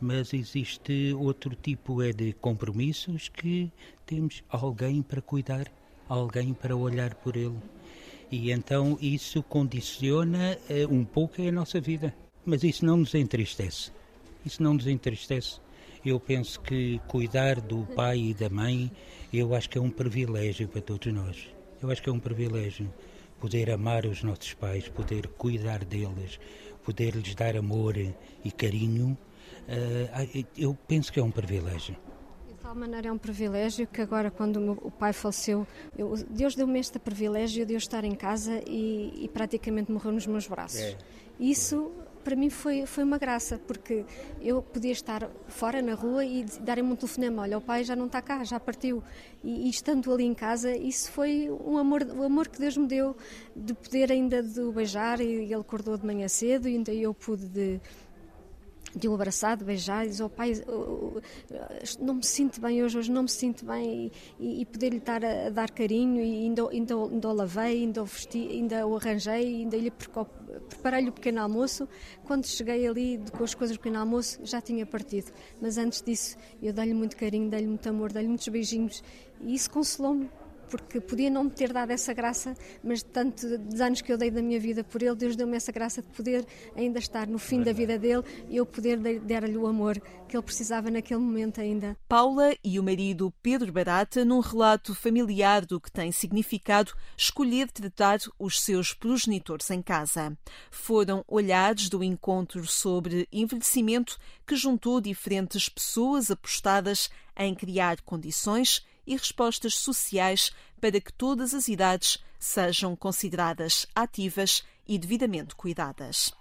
mas 0.04 0.34
existe 0.34 1.14
outro 1.14 1.56
tipo 1.56 2.02
é 2.02 2.12
de 2.12 2.34
compromissos 2.34 3.30
que 3.30 3.72
temos 4.04 4.44
alguém 4.50 5.00
para 5.00 5.22
cuidar, 5.22 5.72
alguém 6.06 6.52
para 6.52 6.76
olhar 6.76 7.14
por 7.14 7.34
ele. 7.36 7.56
E 8.30 8.50
então 8.50 8.98
isso 9.00 9.42
condiciona 9.42 10.58
eh, 10.68 10.86
um 10.86 11.06
pouco 11.06 11.40
a 11.40 11.50
nossa 11.50 11.80
vida. 11.80 12.14
Mas 12.44 12.62
isso 12.62 12.84
não 12.84 12.98
nos 12.98 13.14
entristece. 13.14 13.90
Isso 14.44 14.62
não 14.62 14.74
nos 14.74 14.86
entristece. 14.86 15.58
Eu 16.04 16.20
penso 16.20 16.60
que 16.60 17.00
cuidar 17.08 17.58
do 17.58 17.86
pai 17.96 18.18
e 18.18 18.34
da 18.34 18.50
mãe, 18.50 18.92
eu 19.32 19.54
acho 19.54 19.70
que 19.70 19.78
é 19.78 19.80
um 19.80 19.90
privilégio 19.90 20.68
para 20.68 20.82
todos 20.82 21.10
nós. 21.14 21.48
Eu 21.80 21.90
acho 21.90 22.02
que 22.02 22.10
é 22.10 22.12
um 22.12 22.20
privilégio 22.20 22.92
poder 23.40 23.70
amar 23.70 24.04
os 24.04 24.22
nossos 24.22 24.52
pais, 24.52 24.86
poder 24.86 25.28
cuidar 25.28 25.82
deles, 25.82 26.38
poder 26.84 27.14
lhes 27.14 27.34
dar 27.34 27.56
amor 27.56 27.96
e 27.96 28.52
carinho. 28.52 29.16
Eh, 29.68 30.44
eu 30.56 30.76
penso 30.86 31.12
que 31.12 31.18
é 31.18 31.22
um 31.22 31.30
privilégio. 31.30 31.96
De 32.48 32.54
tal 32.54 32.74
maneira 32.74 33.08
é 33.08 33.12
um 33.12 33.18
privilégio 33.18 33.86
que 33.86 34.00
agora, 34.00 34.30
quando 34.30 34.56
o, 34.56 34.60
meu, 34.60 34.76
pai 34.98 35.12
faleceu, 35.12 35.66
eu- 35.96 36.14
Deus 36.30 36.54
deu-me 36.54 36.78
este 36.78 36.98
privilégio 36.98 37.64
de 37.66 37.74
eu 37.74 37.78
estar 37.78 38.04
em 38.04 38.14
casa 38.14 38.62
e, 38.66 39.24
e 39.24 39.28
praticamente 39.28 39.90
morreu 39.92 40.12
nos 40.12 40.26
meus 40.26 40.46
braços. 40.46 40.80
É. 40.80 40.96
Isso, 41.38 41.90
para 42.22 42.36
mim, 42.36 42.48
foi, 42.48 42.86
foi 42.86 43.04
uma 43.04 43.18
graça, 43.18 43.58
porque 43.66 44.04
eu 44.40 44.62
podia 44.62 44.92
estar 44.92 45.28
fora 45.48 45.82
na 45.82 45.94
rua 45.94 46.24
e 46.24 46.44
darem-me 46.60 46.92
um 46.92 46.96
telefonema: 46.96 47.42
olha, 47.42 47.58
o 47.58 47.60
pai 47.60 47.84
já 47.84 47.94
não 47.96 48.06
está 48.06 48.22
cá, 48.22 48.42
já 48.44 48.58
partiu. 48.60 49.02
E, 49.42 49.66
e 49.66 49.68
estando 49.70 50.10
ali 50.12 50.24
em 50.24 50.32
casa, 50.34 50.74
isso 50.74 51.10
foi 51.10 51.50
um 51.50 51.76
amor, 51.76 52.02
o 52.02 52.22
amor 52.22 52.48
que 52.48 52.58
Deus 52.58 52.76
me 52.76 52.86
deu 52.86 53.16
de 53.54 53.74
poder 53.74 54.10
ainda 54.12 54.42
de 54.42 54.60
o 54.60 54.72
beijar. 54.72 55.20
E 55.20 55.24
ele 55.26 55.54
acordou 55.54 55.98
de 55.98 56.06
manhã 56.06 56.28
cedo 56.28 56.68
e 56.68 56.76
ainda 56.76 56.92
eu 56.94 57.12
pude 57.12 57.46
de 57.48 57.80
de 58.96 59.08
o 59.08 59.14
abraçar, 59.14 59.56
de 59.56 59.64
beijar, 59.64 60.06
e 60.06 60.08
dizer, 60.10 60.24
oh 60.24 60.30
pai, 60.30 60.52
não 62.00 62.14
me 62.14 62.24
sinto 62.24 62.60
bem 62.60 62.82
hoje, 62.82 62.98
hoje 62.98 63.10
não 63.10 63.22
me 63.22 63.28
sinto 63.28 63.64
bem, 63.64 64.10
e, 64.38 64.60
e 64.62 64.66
poder-lhe 64.66 65.00
dar, 65.00 65.24
a, 65.24 65.46
a 65.46 65.50
dar 65.50 65.70
carinho, 65.70 66.22
e 66.22 66.44
ainda, 66.44 66.68
ainda, 66.70 66.94
ainda 66.94 67.28
o 67.28 67.32
lavei, 67.32 67.82
ainda 67.82 68.02
o 68.02 68.04
vesti, 68.04 68.48
ainda 68.48 68.86
o 68.86 68.96
arranjei, 68.96 69.62
ainda 69.62 69.76
lhe 69.76 69.90
preparei-lhe 69.90 71.08
o 71.08 71.12
pequeno 71.12 71.40
almoço. 71.40 71.88
Quando 72.24 72.46
cheguei 72.46 72.86
ali 72.86 73.20
com 73.36 73.44
as 73.44 73.54
coisas 73.54 73.76
do 73.76 73.80
pequeno 73.80 73.98
almoço, 73.98 74.38
já 74.44 74.60
tinha 74.60 74.86
partido. 74.86 75.32
Mas 75.60 75.78
antes 75.78 76.02
disso, 76.02 76.36
eu 76.62 76.72
dei-lhe 76.72 76.94
muito 76.94 77.16
carinho, 77.16 77.50
dei-lhe 77.50 77.66
muito 77.66 77.88
amor, 77.88 78.12
dei-lhe 78.12 78.28
muitos 78.28 78.46
beijinhos, 78.48 79.02
e 79.40 79.54
isso 79.54 79.70
consolou-me. 79.70 80.30
Porque 80.70 81.00
podia 81.00 81.30
não 81.30 81.44
me 81.44 81.50
ter 81.50 81.72
dado 81.72 81.90
essa 81.90 82.12
graça, 82.12 82.54
mas 82.82 83.00
de 83.00 83.06
tantos 83.06 83.44
anos 83.80 84.00
que 84.00 84.12
eu 84.12 84.18
dei 84.18 84.30
da 84.30 84.42
minha 84.42 84.58
vida 84.58 84.82
por 84.82 85.02
ele, 85.02 85.14
Deus 85.14 85.36
deu-me 85.36 85.56
essa 85.56 85.70
graça 85.70 86.02
de 86.02 86.08
poder 86.08 86.44
ainda 86.74 86.98
estar 86.98 87.26
no 87.26 87.38
fim 87.38 87.62
da 87.62 87.72
vida 87.72 87.98
dele 87.98 88.22
e 88.48 88.56
eu 88.56 88.66
poder 88.66 88.98
dar- 88.98 89.20
dar-lhe 89.20 89.56
o 89.56 89.66
amor 89.66 90.00
que 90.28 90.36
ele 90.36 90.42
precisava 90.42 90.90
naquele 90.90 91.20
momento 91.20 91.60
ainda. 91.60 91.96
Paula 92.08 92.54
e 92.64 92.78
o 92.80 92.82
marido 92.82 93.32
Pedro 93.42 93.72
Barata, 93.72 94.24
num 94.24 94.40
relato 94.40 94.94
familiar 94.94 95.64
do 95.64 95.80
que 95.80 95.92
tem 95.92 96.10
significado 96.10 96.92
escolher 97.16 97.70
tratar 97.70 98.18
os 98.38 98.60
seus 98.60 98.92
progenitores 98.92 99.70
em 99.70 99.82
casa. 99.82 100.36
Foram 100.70 101.24
olhares 101.28 101.88
do 101.88 102.02
encontro 102.02 102.66
sobre 102.66 103.28
envelhecimento 103.32 104.18
que 104.46 104.56
juntou 104.56 105.00
diferentes 105.00 105.68
pessoas 105.68 106.30
apostadas 106.30 107.10
em 107.36 107.54
criar 107.54 108.00
condições 108.02 108.84
e 109.06 109.16
respostas 109.16 109.74
sociais 109.76 110.52
para 110.80 111.00
que 111.00 111.12
todas 111.12 111.54
as 111.54 111.68
idades 111.68 112.22
sejam 112.38 112.94
consideradas 112.94 113.86
ativas 113.94 114.64
e 114.86 114.98
devidamente 114.98 115.54
cuidadas. 115.54 116.32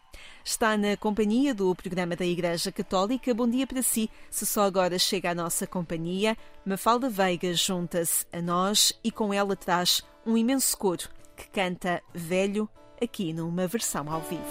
Está 0.44 0.78
na 0.78 0.98
companhia 0.98 1.54
do 1.54 1.74
programa 1.74 2.16
da 2.16 2.26
Igreja 2.26 2.72
Católica. 2.72 3.34
Bom 3.34 3.50
dia 3.50 3.66
para 3.66 3.82
si. 3.82 4.10
Se 4.30 4.46
só 4.46 4.64
agora 4.64 5.00
chega 5.00 5.32
à 5.32 5.36
nossa 5.36 5.66
companhia, 5.66 6.38
Mafalda 6.66 7.10
Veiga 7.10 7.54
junta-se 7.54 8.26
a 8.32 8.42
nós 8.42 8.94
e 9.04 9.12
com 9.12 9.34
ela 9.34 9.56
traz 9.56 10.02
um 10.26 10.38
imenso 10.38 10.78
coro 10.78 11.10
que 11.36 11.48
canta 11.48 12.02
Velho 12.14 12.70
aqui 13.02 13.34
numa 13.34 13.68
versão 13.68 14.12
ao 14.12 14.22
vivo. 14.22 14.44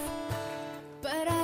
Parado 1.03 1.41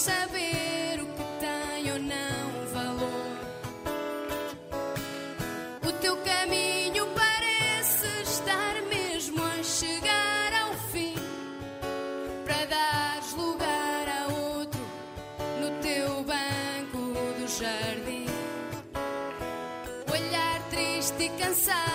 saber 0.00 0.98
o 1.02 1.06
que 1.14 1.24
tem 1.40 1.92
ou 1.92 1.98
não 1.98 2.66
valor. 2.72 3.36
O 5.86 5.92
teu 6.00 6.16
caminho 6.16 7.06
parece 7.14 8.06
estar 8.22 8.80
mesmo 8.88 9.42
a 9.42 9.62
chegar 9.62 10.52
ao 10.62 10.72
fim. 10.90 11.14
Para 12.46 12.64
dares 12.64 13.34
lugar 13.34 14.08
a 14.08 14.28
outro 14.32 14.80
no 15.60 15.70
teu 15.82 16.24
banco 16.24 17.02
do 17.38 17.46
jardim. 17.46 18.24
Olhar 20.10 20.62
triste 20.70 21.24
e 21.24 21.28
cansado 21.28 21.89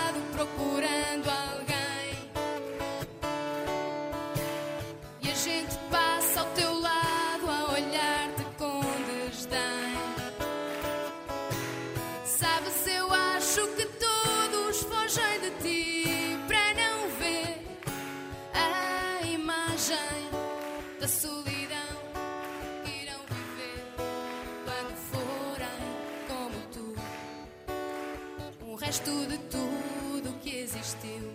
existiu 30.86 31.32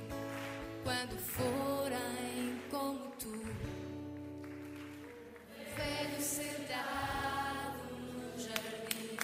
quando 0.81 1.17
forem 1.19 2.57
como 2.69 3.11
tu. 3.19 3.31
Velho 5.75 6.21
sentado 6.21 7.77
no 8.13 8.39
jardim. 8.39 9.17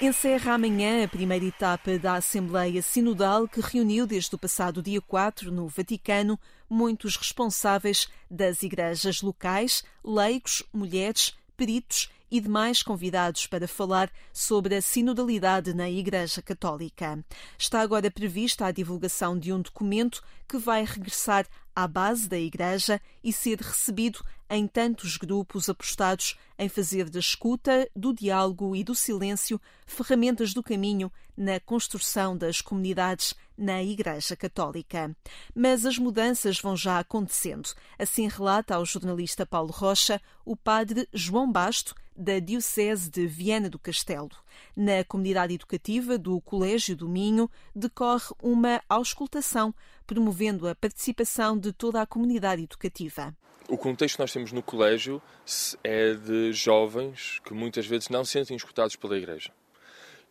Encerra 0.00 0.54
amanhã 0.54 1.04
a 1.04 1.08
primeira 1.08 1.44
etapa 1.44 1.98
da 1.98 2.14
Assembleia 2.14 2.80
Sinodal 2.80 3.46
que 3.46 3.60
reuniu 3.60 4.06
desde 4.06 4.34
o 4.34 4.38
passado 4.38 4.82
dia 4.82 5.02
4 5.02 5.52
no 5.52 5.68
Vaticano 5.68 6.40
muitos 6.70 7.16
responsáveis 7.16 8.08
das 8.30 8.62
igrejas 8.62 9.20
locais, 9.20 9.84
leigos, 10.02 10.62
mulheres, 10.72 11.36
peritos 11.54 12.08
e 12.32 12.40
demais 12.40 12.82
convidados 12.82 13.46
para 13.46 13.68
falar 13.68 14.10
sobre 14.32 14.74
a 14.74 14.80
sinodalidade 14.80 15.74
na 15.74 15.90
Igreja 15.90 16.40
Católica. 16.40 17.22
Está 17.58 17.82
agora 17.82 18.10
prevista 18.10 18.64
a 18.64 18.72
divulgação 18.72 19.38
de 19.38 19.52
um 19.52 19.60
documento 19.60 20.22
que 20.48 20.56
vai 20.56 20.82
regressar 20.82 21.46
à 21.74 21.86
base 21.86 22.28
da 22.28 22.38
Igreja 22.38 23.00
e 23.22 23.32
ser 23.32 23.58
recebido 23.58 24.24
em 24.48 24.66
tantos 24.66 25.16
grupos 25.16 25.68
apostados 25.68 26.38
em 26.58 26.68
fazer 26.68 27.08
da 27.08 27.18
escuta, 27.18 27.88
do 27.96 28.12
diálogo 28.12 28.76
e 28.76 28.84
do 28.84 28.94
silêncio 28.94 29.60
ferramentas 29.86 30.52
do 30.52 30.62
caminho 30.62 31.10
na 31.34 31.58
construção 31.58 32.36
das 32.36 32.60
comunidades 32.60 33.34
na 33.56 33.82
Igreja 33.82 34.36
Católica. 34.36 35.16
Mas 35.54 35.86
as 35.86 35.96
mudanças 35.96 36.60
vão 36.60 36.76
já 36.76 36.98
acontecendo. 36.98 37.70
Assim 37.98 38.28
relata 38.28 38.74
ao 38.74 38.84
jornalista 38.84 39.46
Paulo 39.46 39.72
Rocha 39.72 40.20
o 40.44 40.54
padre 40.54 41.08
João 41.12 41.50
Basto, 41.50 41.94
da 42.14 42.38
Diocese 42.38 43.10
de 43.10 43.26
Viana 43.26 43.70
do 43.70 43.78
Castelo. 43.78 44.30
Na 44.76 45.04
comunidade 45.04 45.54
educativa 45.54 46.18
do 46.18 46.40
Colégio 46.40 46.96
do 46.96 47.08
Minho 47.08 47.50
decorre 47.74 48.34
uma 48.42 48.82
auscultação, 48.88 49.74
promovendo 50.06 50.68
a 50.68 50.74
participação 50.74 51.58
de 51.58 51.72
toda 51.72 52.00
a 52.00 52.06
comunidade 52.06 52.62
educativa. 52.62 53.34
O 53.68 53.78
contexto 53.78 54.16
que 54.16 54.22
nós 54.22 54.32
temos 54.32 54.52
no 54.52 54.62
colégio 54.62 55.22
é 55.82 56.14
de 56.14 56.52
jovens 56.52 57.40
que 57.44 57.54
muitas 57.54 57.86
vezes 57.86 58.08
não 58.08 58.24
se 58.24 58.32
sentem 58.32 58.56
escutados 58.56 58.96
pela 58.96 59.16
Igreja. 59.16 59.50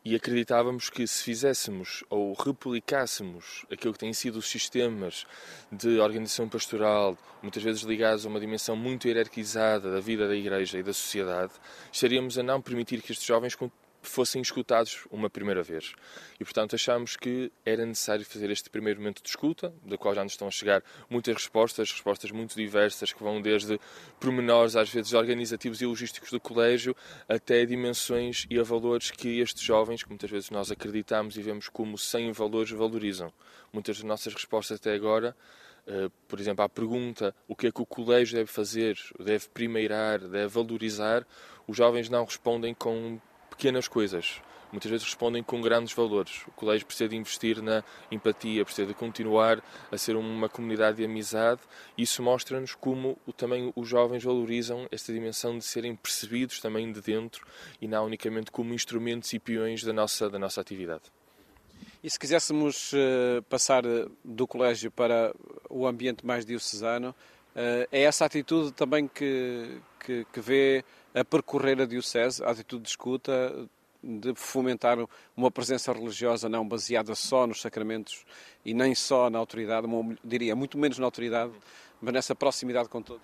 E 0.03 0.15
acreditávamos 0.15 0.89
que 0.89 1.05
se 1.05 1.24
fizéssemos 1.24 2.03
ou 2.09 2.34
replicássemos 2.34 3.65
aquilo 3.72 3.93
que 3.93 3.99
têm 3.99 4.13
sido 4.13 4.39
os 4.39 4.49
sistemas 4.49 5.28
de 5.72 5.99
organização 5.99 6.49
pastoral, 6.49 7.15
muitas 7.41 7.61
vezes 7.61 7.84
ligados 7.84 8.26
a 8.26 8.30
uma 8.30 8.39
dimensão 8.39 8.76
muito 8.76 9.07
hierarquizada 9.07 9.91
da 9.91 9.99
vida 9.99 10.28
da 10.28 10.36
Igreja 10.36 10.80
e 10.80 10.84
da 10.84 10.91
sociedade, 10.91 11.53
estaríamos 11.91 12.36
a 12.39 12.41
não 12.41 12.59
permitir 12.59 12.99
que 13.01 13.11
estes 13.11 13.28
jovens 13.28 13.53
fossem 14.02 14.41
escutados 14.41 15.06
uma 15.12 15.30
primeira 15.30 15.62
vez. 15.62 15.93
E, 16.39 16.43
portanto, 16.43 16.76
achámos 16.76 17.16
que 17.16 17.52
era 17.66 17.86
necessário 17.86 18.26
fazer 18.26 18.49
este 18.49 18.70
primeiro 18.70 18.99
momento 18.99 19.22
de 19.22 19.30
escuta, 19.30 19.74
da 19.84 19.97
qual 19.97 20.16
já 20.16 20.24
nos 20.24 20.34
estão 20.34 20.47
a 20.47 20.52
chegar 20.52 20.84
muitas 21.10 21.36
respostas, 21.36 21.91
respostas 21.91 22.32
muito 22.32 22.56
diversas, 22.56 23.14
que 23.14 23.24
vão 23.24 23.41
desde 23.41 23.80
pormenores, 24.20 24.76
às 24.76 24.89
vezes 24.89 25.14
organizativos 25.14 25.82
e 25.82 25.86
logísticos 25.86 26.32
do 26.32 26.39
colégio, 26.39 26.95
até 27.28 27.66
dimensões 27.66 28.45
e 28.49 28.60
a 28.60 28.64
valores 28.64 29.12
que 29.12 29.39
estes 29.39 29.64
jovens, 29.64 30.04
que 30.04 30.10
muitas 30.10 30.30
vezes 30.30 30.49
nós 30.49 30.72
acreditamos 30.72 31.38
e 31.38 31.41
vemos 31.41 31.70
como 31.70 31.97
sem 31.97 32.32
valores, 32.32 32.72
valorizam. 32.72 33.32
Muitas 33.72 33.97
das 33.97 34.06
nossas 34.06 34.34
respostas 34.34 34.78
até 34.78 34.93
agora 34.93 35.36
por 36.28 36.39
exemplo, 36.39 36.64
à 36.64 36.70
pergunta 36.70 37.36
o 37.47 37.56
que 37.56 37.68
é 37.68 37.72
que 37.72 37.82
o 37.82 37.86
colégio 37.86 38.38
deve 38.38 38.49
fazer, 38.49 38.97
deve 39.20 39.47
primeirar, 39.49 40.20
deve 40.20 40.47
valorizar, 40.47 41.26
os 41.68 41.76
jovens 41.76 42.10
não 42.10 42.26
respondem 42.26 42.74
com 42.74 43.20
pequenas 43.52 43.88
coisas. 43.88 44.41
Muitas 44.72 44.89
vezes 44.89 45.06
respondem 45.06 45.43
com 45.43 45.62
grandes 45.62 45.93
valores. 45.93 46.43
O 46.47 46.52
colégio 46.52 46.88
precisa 46.88 47.10
de 47.10 47.18
investir 47.18 47.62
na 47.62 47.84
empatia, 48.10 48.64
precisa 48.64 48.88
de 48.88 48.93
continuar 48.93 49.62
a 49.91 49.97
ser 49.97 50.16
uma 50.16 50.47
comunidade 50.47 50.97
de 50.97 51.06
amizade. 51.06 51.60
Isso 51.97 52.24
mostra-nos 52.24 52.74
como 52.74 53.18
também 53.36 53.74
os 53.76 53.89
jovens 53.89 54.24
valorizam 54.24 54.88
esta 54.89 55.12
dimensão 55.12 55.58
de 55.58 55.66
serem 55.66 55.93
percebidos 55.93 56.62
também 56.62 56.89
de 56.91 57.02
dentro 57.02 57.45
e 57.82 57.88
não 57.88 58.06
unicamente 58.06 58.49
como 58.49 58.74
instrumentos 58.74 59.34
e 59.34 59.39
peões 59.39 59.84
da 59.84 59.91
nossa, 59.91 60.30
da 60.30 60.39
nossa 60.39 60.62
atividade. 60.62 61.04
E 62.04 62.10
se 62.10 62.18
quiséssemos 62.18 62.93
uh, 62.93 63.43
passar 63.43 63.84
do 64.24 64.47
colégio 64.47 64.89
para 64.89 65.36
o 65.70 65.86
ambiente 65.86 66.26
mais 66.26 66.45
diocesano, 66.45 67.10
uh, 67.10 67.88
é 67.91 68.04
essa 68.04 68.26
atitude 68.26 68.72
também 68.72 69.08
que, 69.08 69.82
que, 70.04 70.26
que 70.32 70.39
vê 70.39 70.84
a 71.14 71.24
percorrer 71.24 71.82
a 71.82 71.86
Diocese, 71.86 72.43
a 72.43 72.49
atitude 72.49 72.84
de 72.84 72.89
escuta, 72.89 73.68
de 74.04 74.34
fomentar 74.36 74.97
uma 75.36 75.52
presença 75.52 75.93
religiosa 75.93 76.49
não 76.49 76.68
baseada 76.68 77.14
só 77.14 77.45
nos 77.45 77.62
sacramentos 77.62 78.26
e 78.66 78.74
nem 78.74 78.95
só 78.95 79.30
na 79.30 79.38
autoridade, 79.38 79.88
diria, 80.24 80.56
muito 80.56 80.78
menos 80.78 80.97
na 80.97 81.06
autoridade, 81.06 81.52
mas 82.02 82.14
nessa 82.14 82.34
proximidade 82.34 82.89
com 82.89 83.02
todos. 83.02 83.22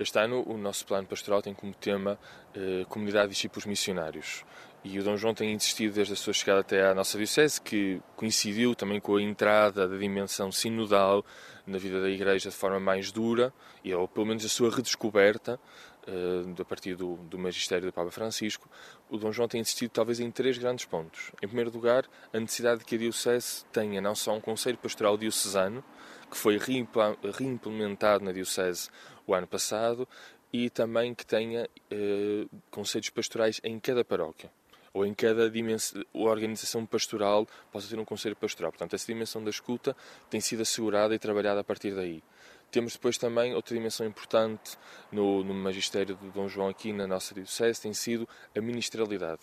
Este 0.00 0.18
ano 0.18 0.42
o 0.46 0.58
nosso 0.58 0.84
plano 0.84 1.06
pastoral 1.06 1.40
tem 1.40 1.54
como 1.54 1.72
tema 1.72 2.18
eh, 2.54 2.84
Comunidade 2.88 3.28
de 3.28 3.34
Discípulos 3.34 3.66
Missionários. 3.66 4.44
E 4.82 4.98
o 4.98 5.02
Dom 5.02 5.16
João 5.16 5.34
tem 5.34 5.52
insistido 5.52 5.94
desde 5.94 6.12
a 6.12 6.16
sua 6.16 6.32
chegada 6.32 6.60
até 6.60 6.88
à 6.88 6.94
nossa 6.94 7.16
Diocese, 7.16 7.60
que 7.60 8.00
coincidiu 8.14 8.74
também 8.74 9.00
com 9.00 9.16
a 9.16 9.22
entrada 9.22 9.88
da 9.88 9.96
dimensão 9.96 10.50
sinodal 10.52 11.24
na 11.66 11.78
vida 11.78 12.00
da 12.00 12.08
Igreja 12.08 12.50
de 12.50 12.54
forma 12.54 12.78
mais 12.78 13.10
dura, 13.10 13.52
e, 13.82 13.92
ou 13.92 14.06
pelo 14.06 14.26
menos 14.26 14.44
a 14.44 14.48
sua 14.48 14.70
redescoberta, 14.70 15.58
a 16.06 16.64
partir 16.64 16.94
do, 16.94 17.16
do 17.16 17.38
magistério 17.38 17.86
do 17.86 17.92
Papa 17.92 18.10
Francisco, 18.10 18.68
o 19.10 19.16
Dom 19.16 19.32
João 19.32 19.48
tem 19.48 19.60
insistido 19.60 19.90
talvez 19.90 20.20
em 20.20 20.30
três 20.30 20.56
grandes 20.58 20.84
pontos. 20.84 21.32
Em 21.42 21.46
primeiro 21.46 21.70
lugar, 21.70 22.04
a 22.32 22.38
necessidade 22.38 22.80
de 22.80 22.84
que 22.84 22.94
a 22.94 22.98
Diocese 22.98 23.64
tenha 23.72 24.00
não 24.00 24.14
só 24.14 24.34
um 24.34 24.40
Conselho 24.40 24.78
Pastoral 24.78 25.16
Diocesano, 25.16 25.82
que 26.30 26.36
foi 26.36 26.58
reimplementado 26.58 28.24
na 28.24 28.32
Diocese 28.32 28.88
o 29.26 29.34
ano 29.34 29.46
passado, 29.46 30.08
e 30.52 30.70
também 30.70 31.14
que 31.14 31.26
tenha 31.26 31.68
uh, 31.92 32.48
conselhos 32.70 33.10
pastorais 33.10 33.60
em 33.62 33.78
cada 33.78 34.04
paróquia 34.04 34.50
ou 34.96 35.04
em 35.04 35.12
cada 35.12 35.50
dimensão, 35.50 36.02
organização 36.14 36.86
pastoral 36.86 37.46
possa 37.70 37.86
ter 37.86 37.98
um 37.98 38.04
conselho 38.04 38.34
pastoral. 38.34 38.72
Portanto, 38.72 38.94
essa 38.94 39.06
dimensão 39.06 39.44
da 39.44 39.50
escuta 39.50 39.94
tem 40.30 40.40
sido 40.40 40.62
assegurada 40.62 41.14
e 41.14 41.18
trabalhada 41.18 41.60
a 41.60 41.64
partir 41.64 41.94
daí. 41.94 42.22
Temos 42.70 42.94
depois 42.94 43.16
também 43.16 43.54
outra 43.54 43.74
dimensão 43.74 44.06
importante 44.06 44.76
no, 45.10 45.42
no 45.42 45.54
magistério 45.54 46.16
de 46.16 46.28
Dom 46.30 46.48
João 46.48 46.68
aqui 46.68 46.92
na 46.92 47.06
nossa 47.06 47.34
diocese, 47.34 47.80
tem 47.80 47.94
sido 47.94 48.28
a 48.56 48.60
ministralidade. 48.60 49.42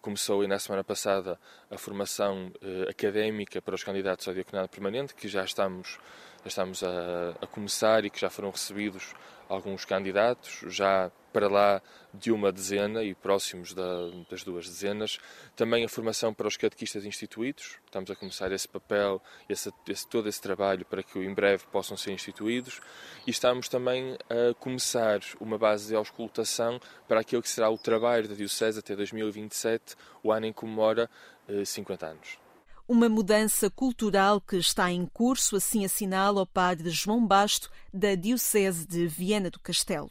Começou 0.00 0.46
na 0.46 0.58
semana 0.58 0.84
passada 0.84 1.38
a 1.70 1.76
formação 1.76 2.52
eh, 2.62 2.88
académica 2.88 3.60
para 3.60 3.74
os 3.74 3.82
candidatos 3.82 4.28
ao 4.28 4.34
diaconado 4.34 4.68
permanente, 4.68 5.14
que 5.14 5.26
já 5.26 5.44
estamos, 5.44 5.98
já 6.42 6.48
estamos 6.48 6.82
a, 6.84 7.34
a 7.40 7.46
começar 7.46 8.04
e 8.04 8.10
que 8.10 8.20
já 8.20 8.30
foram 8.30 8.50
recebidos 8.50 9.14
alguns 9.48 9.84
candidatos, 9.84 10.60
já 10.68 11.10
para 11.32 11.48
lá 11.48 11.82
de 12.12 12.32
uma 12.32 12.50
dezena 12.50 13.02
e 13.02 13.14
próximos 13.14 13.74
da, 13.74 14.10
das 14.30 14.42
duas 14.42 14.66
dezenas. 14.66 15.18
Também 15.54 15.84
a 15.84 15.88
formação 15.88 16.32
para 16.32 16.48
os 16.48 16.56
catequistas 16.56 17.04
instituídos. 17.04 17.78
Estamos 17.84 18.10
a 18.10 18.16
começar 18.16 18.50
esse 18.52 18.66
papel, 18.66 19.22
esse, 19.48 19.72
esse, 19.88 20.06
todo 20.06 20.28
esse 20.28 20.40
trabalho 20.40 20.84
para 20.84 21.02
que 21.02 21.18
em 21.18 21.34
breve 21.34 21.64
possam 21.70 21.96
ser 21.96 22.12
instituídos. 22.12 22.80
E 23.26 23.30
estamos 23.30 23.68
também 23.68 24.16
a 24.28 24.54
começar 24.54 25.20
uma 25.40 25.58
base 25.58 25.88
de 25.88 25.94
auscultação 25.94 26.80
para 27.06 27.20
aquilo 27.20 27.42
que 27.42 27.48
será 27.48 27.70
o 27.70 27.78
trabalho 27.78 28.28
da 28.28 28.34
Diocese 28.34 28.78
até 28.78 28.96
2027, 28.96 29.94
o 30.22 30.32
ano 30.32 30.46
em 30.46 30.52
que 30.52 30.58
comemora 30.58 31.10
eh, 31.48 31.64
50 31.64 32.06
anos. 32.06 32.47
Uma 32.90 33.06
mudança 33.06 33.68
cultural 33.68 34.40
que 34.40 34.56
está 34.56 34.90
em 34.90 35.04
curso, 35.04 35.56
assim 35.56 35.84
assinala 35.84 36.40
o 36.40 36.46
padre 36.46 36.88
João 36.88 37.26
Basto, 37.26 37.70
da 37.92 38.14
Diocese 38.14 38.86
de 38.86 39.06
Viena 39.06 39.50
do 39.50 39.60
Castelo. 39.60 40.08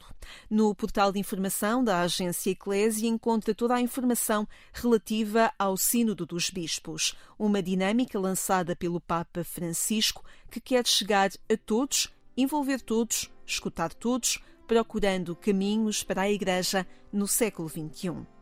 No 0.48 0.72
portal 0.76 1.10
de 1.10 1.18
informação 1.18 1.82
da 1.82 2.02
Agência 2.02 2.50
Eclésia 2.50 3.08
encontra 3.08 3.52
toda 3.52 3.74
a 3.74 3.80
informação 3.80 4.46
relativa 4.72 5.52
ao 5.58 5.76
Sínodo 5.76 6.24
dos 6.24 6.50
Bispos, 6.50 7.16
uma 7.36 7.60
dinâmica 7.60 8.16
lançada 8.16 8.76
pelo 8.76 9.00
Papa 9.00 9.42
Francisco 9.42 10.24
que 10.48 10.60
quer 10.60 10.86
chegar 10.86 11.30
a 11.52 11.56
todos, 11.56 12.14
envolver 12.36 12.80
todos, 12.80 13.28
escutar 13.44 13.92
todos, 13.92 14.38
procurando 14.68 15.34
caminhos 15.34 16.04
para 16.04 16.22
a 16.22 16.30
Igreja 16.30 16.86
no 17.12 17.26
século 17.26 17.68
XXI. 17.68 18.37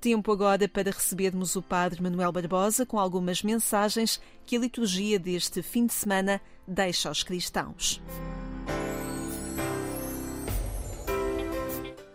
Tempo 0.00 0.30
agora 0.32 0.68
para 0.68 0.90
recebermos 0.90 1.56
o 1.56 1.62
Padre 1.62 2.02
Manuel 2.02 2.30
Barbosa 2.32 2.84
com 2.84 2.98
algumas 2.98 3.42
mensagens 3.42 4.20
que 4.44 4.56
a 4.56 4.60
liturgia 4.60 5.18
deste 5.18 5.62
fim 5.62 5.86
de 5.86 5.94
semana 5.94 6.40
deixa 6.66 7.08
aos 7.08 7.22
cristãos. 7.22 8.00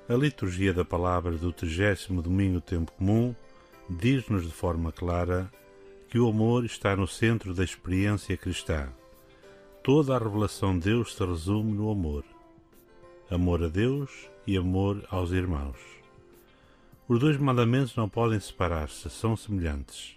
A 0.08 0.14
liturgia 0.16 0.74
da 0.74 0.84
palavra 0.84 1.38
do 1.38 1.54
30 1.54 2.14
domingo 2.22 2.60
tempo 2.60 2.92
comum 2.94 3.36
diz-nos 3.90 4.44
de 4.44 4.52
forma 4.52 4.92
clara 4.92 5.52
que 6.10 6.18
o 6.18 6.28
amor 6.28 6.66
está 6.66 6.96
no 6.96 7.08
centro 7.08 7.54
da 7.54 7.64
experiência 7.64 8.36
cristã. 8.36 8.90
Toda 9.84 10.16
a 10.16 10.20
revelação 10.20 10.78
de 10.78 10.86
Deus 10.86 11.16
se 11.16 11.24
resume 11.24 11.74
no 11.74 11.92
amor. 11.92 12.24
Amor 13.30 13.64
a 13.64 13.68
Deus 13.68 14.10
e 14.48 14.58
amor 14.58 15.06
aos 15.10 15.32
irmãos. 15.32 15.99
Os 17.10 17.18
dois 17.18 17.38
mandamentos 17.38 17.96
não 17.96 18.08
podem 18.08 18.40
separar-se, 18.40 19.10
são 19.10 19.36
semelhantes. 19.36 20.16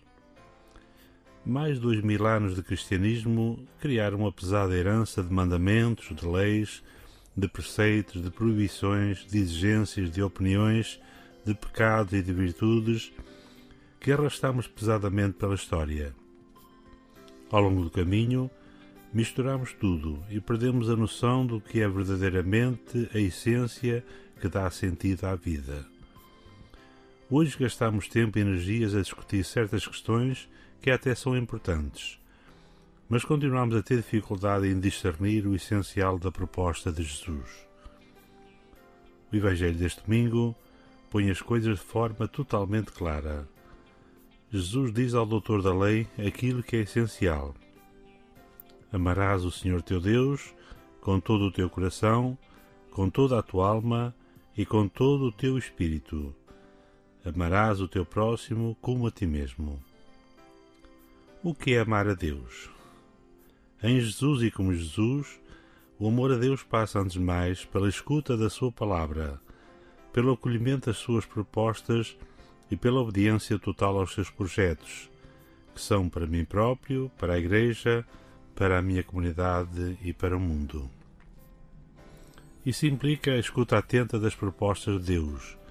Mais 1.42 1.78
dois 1.78 2.02
mil 2.02 2.26
anos 2.26 2.54
de 2.54 2.62
cristianismo 2.62 3.66
criaram 3.80 4.18
uma 4.18 4.30
pesada 4.30 4.76
herança 4.76 5.22
de 5.22 5.32
mandamentos, 5.32 6.14
de 6.14 6.26
leis, 6.28 6.82
de 7.34 7.48
preceitos, 7.48 8.22
de 8.22 8.30
proibições, 8.30 9.26
de 9.26 9.38
exigências, 9.38 10.10
de 10.10 10.22
opiniões, 10.22 11.00
de 11.46 11.54
pecados 11.54 12.12
e 12.12 12.20
de 12.20 12.30
virtudes 12.30 13.10
que 13.98 14.12
arrastamos 14.12 14.66
pesadamente 14.66 15.38
pela 15.38 15.54
história. 15.54 16.14
Ao 17.50 17.62
longo 17.62 17.84
do 17.84 17.90
caminho, 17.90 18.50
misturamos 19.14 19.72
tudo 19.72 20.22
e 20.28 20.42
perdemos 20.42 20.90
a 20.90 20.96
noção 20.96 21.46
do 21.46 21.58
que 21.58 21.80
é 21.80 21.88
verdadeiramente 21.88 23.08
a 23.14 23.18
essência 23.18 24.04
que 24.38 24.46
dá 24.46 24.70
sentido 24.70 25.24
à 25.24 25.34
vida. 25.34 25.90
Hoje 27.34 27.56
gastamos 27.58 28.08
tempo 28.08 28.38
e 28.38 28.42
energias 28.42 28.94
a 28.94 29.00
discutir 29.00 29.42
certas 29.42 29.86
questões 29.86 30.50
que 30.82 30.90
até 30.90 31.14
são 31.14 31.34
importantes, 31.34 32.20
mas 33.08 33.24
continuamos 33.24 33.74
a 33.74 33.82
ter 33.82 33.96
dificuldade 33.96 34.66
em 34.66 34.78
discernir 34.78 35.46
o 35.46 35.54
essencial 35.54 36.18
da 36.18 36.30
proposta 36.30 36.92
de 36.92 37.02
Jesus. 37.02 37.66
O 39.32 39.34
Evangelho 39.34 39.78
deste 39.78 40.04
domingo 40.04 40.54
põe 41.08 41.30
as 41.30 41.40
coisas 41.40 41.78
de 41.78 41.82
forma 41.82 42.28
totalmente 42.28 42.92
clara. 42.92 43.48
Jesus 44.50 44.92
diz 44.92 45.14
ao 45.14 45.24
doutor 45.24 45.62
da 45.62 45.72
lei 45.72 46.06
aquilo 46.18 46.62
que 46.62 46.76
é 46.76 46.80
essencial. 46.80 47.54
Amarás 48.92 49.42
o 49.42 49.50
Senhor 49.50 49.80
teu 49.80 50.02
Deus 50.02 50.54
com 51.00 51.18
todo 51.18 51.46
o 51.46 51.50
teu 51.50 51.70
coração, 51.70 52.36
com 52.90 53.08
toda 53.08 53.38
a 53.38 53.42
tua 53.42 53.70
alma 53.70 54.14
e 54.54 54.66
com 54.66 54.86
todo 54.86 55.28
o 55.28 55.32
teu 55.32 55.56
espírito 55.56 56.36
Amarás 57.24 57.80
o 57.80 57.86
teu 57.86 58.04
próximo 58.04 58.76
como 58.80 59.06
a 59.06 59.10
ti 59.12 59.26
mesmo. 59.26 59.80
O 61.40 61.54
que 61.54 61.74
é 61.74 61.78
amar 61.78 62.08
a 62.08 62.14
Deus? 62.14 62.68
Em 63.80 64.00
Jesus 64.00 64.42
e 64.42 64.50
como 64.50 64.74
Jesus, 64.74 65.40
o 66.00 66.08
amor 66.08 66.32
a 66.32 66.36
Deus 66.36 66.64
passa 66.64 66.98
antes 66.98 67.16
mais 67.16 67.64
pela 67.64 67.88
escuta 67.88 68.36
da 68.36 68.50
Sua 68.50 68.72
palavra, 68.72 69.40
pelo 70.12 70.32
acolhimento 70.32 70.86
das 70.86 70.96
Suas 70.96 71.24
propostas 71.24 72.16
e 72.68 72.76
pela 72.76 73.00
obediência 73.00 73.56
total 73.56 74.00
aos 74.00 74.12
seus 74.14 74.28
projetos, 74.28 75.08
que 75.72 75.80
são 75.80 76.08
para 76.08 76.26
mim 76.26 76.44
próprio, 76.44 77.08
para 77.16 77.34
a 77.34 77.38
Igreja, 77.38 78.04
para 78.52 78.80
a 78.80 78.82
minha 78.82 79.04
comunidade 79.04 79.96
e 80.02 80.12
para 80.12 80.36
o 80.36 80.40
mundo. 80.40 80.90
Isso 82.66 82.84
implica 82.84 83.30
a 83.30 83.38
escuta 83.38 83.78
atenta 83.78 84.18
das 84.18 84.34
propostas 84.34 84.98
de 84.98 85.14
Deus 85.14 85.61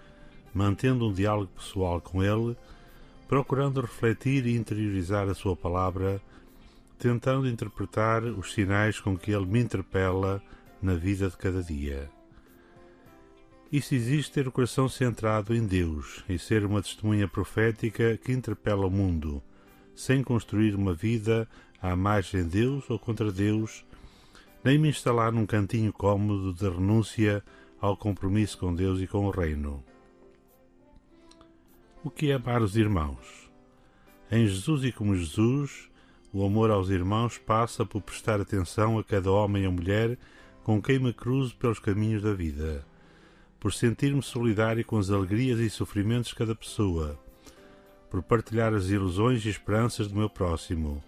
mantendo 0.53 1.07
um 1.07 1.13
diálogo 1.13 1.51
pessoal 1.55 2.01
com 2.01 2.23
ele, 2.23 2.55
procurando 3.27 3.81
refletir 3.81 4.45
e 4.45 4.55
interiorizar 4.55 5.29
a 5.29 5.33
sua 5.33 5.55
palavra, 5.55 6.21
tentando 6.99 7.47
interpretar 7.47 8.23
os 8.23 8.53
sinais 8.53 8.99
com 8.99 9.17
que 9.17 9.31
ele 9.31 9.45
me 9.45 9.59
interpela 9.59 10.41
na 10.81 10.95
vida 10.95 11.29
de 11.29 11.37
cada 11.37 11.63
dia. 11.63 12.09
Isso 13.71 13.95
existe 13.95 14.33
ter 14.33 14.47
o 14.49 14.51
coração 14.51 14.89
centrado 14.89 15.55
em 15.55 15.65
Deus 15.65 16.25
e 16.27 16.37
ser 16.37 16.65
uma 16.65 16.81
testemunha 16.81 17.25
profética 17.25 18.17
que 18.17 18.33
interpela 18.33 18.85
o 18.85 18.91
mundo, 18.91 19.41
sem 19.95 20.21
construir 20.21 20.75
uma 20.75 20.93
vida 20.93 21.47
à 21.81 21.95
margem 21.95 22.43
de 22.43 22.49
Deus 22.49 22.89
ou 22.89 22.99
contra 22.99 23.31
Deus, 23.31 23.85
nem 24.61 24.77
me 24.77 24.89
instalar 24.89 25.31
num 25.31 25.45
cantinho 25.45 25.93
cômodo 25.93 26.53
de 26.53 26.69
renúncia 26.69 27.41
ao 27.79 27.95
compromisso 27.95 28.57
com 28.57 28.75
Deus 28.75 28.99
e 28.99 29.07
com 29.07 29.25
o 29.25 29.31
Reino. 29.31 29.81
O 32.03 32.09
que 32.09 32.31
é 32.31 32.33
amar 32.33 32.63
os 32.63 32.75
irmãos? 32.75 33.47
Em 34.31 34.47
Jesus 34.47 34.83
e 34.83 34.91
como 34.91 35.15
Jesus, 35.15 35.87
o 36.33 36.43
amor 36.43 36.71
aos 36.71 36.89
irmãos 36.89 37.37
passa 37.37 37.85
por 37.85 38.01
prestar 38.01 38.41
atenção 38.41 38.97
a 38.97 39.03
cada 39.03 39.31
homem 39.31 39.67
ou 39.67 39.71
mulher 39.71 40.17
com 40.63 40.81
quem 40.81 40.97
me 40.97 41.13
cruzo 41.13 41.55
pelos 41.57 41.77
caminhos 41.77 42.23
da 42.23 42.33
vida, 42.33 42.83
por 43.59 43.71
sentir-me 43.71 44.23
solidário 44.23 44.83
com 44.83 44.97
as 44.97 45.11
alegrias 45.11 45.59
e 45.59 45.69
sofrimentos 45.69 46.29
de 46.29 46.35
cada 46.35 46.55
pessoa, 46.55 47.19
por 48.09 48.23
partilhar 48.23 48.73
as 48.73 48.89
ilusões 48.89 49.45
e 49.45 49.49
esperanças 49.49 50.07
do 50.07 50.17
meu 50.17 50.29
próximo, 50.29 51.03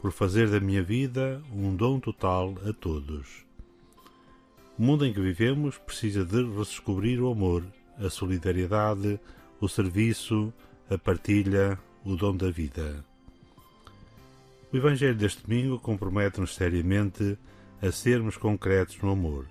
por 0.00 0.12
fazer 0.12 0.48
da 0.48 0.58
minha 0.58 0.82
vida 0.82 1.42
um 1.52 1.76
dom 1.76 2.00
total 2.00 2.54
a 2.66 2.72
todos. 2.72 3.44
O 4.78 4.82
mundo 4.82 5.04
em 5.04 5.12
que 5.12 5.20
vivemos 5.20 5.76
precisa 5.76 6.24
de 6.24 6.42
redescobrir 6.42 7.20
o 7.20 7.30
amor, 7.30 7.62
a 7.98 8.08
solidariedade, 8.08 9.20
o 9.62 9.68
serviço, 9.68 10.52
a 10.90 10.98
partilha, 10.98 11.78
o 12.04 12.16
dom 12.16 12.36
da 12.36 12.50
vida. 12.50 13.04
O 14.72 14.76
Evangelho 14.76 15.14
deste 15.14 15.44
domingo 15.44 15.78
compromete-nos 15.78 16.56
seriamente 16.56 17.38
a 17.80 17.92
sermos 17.92 18.36
concretos 18.36 18.98
no 19.00 19.12
amor. 19.12 19.46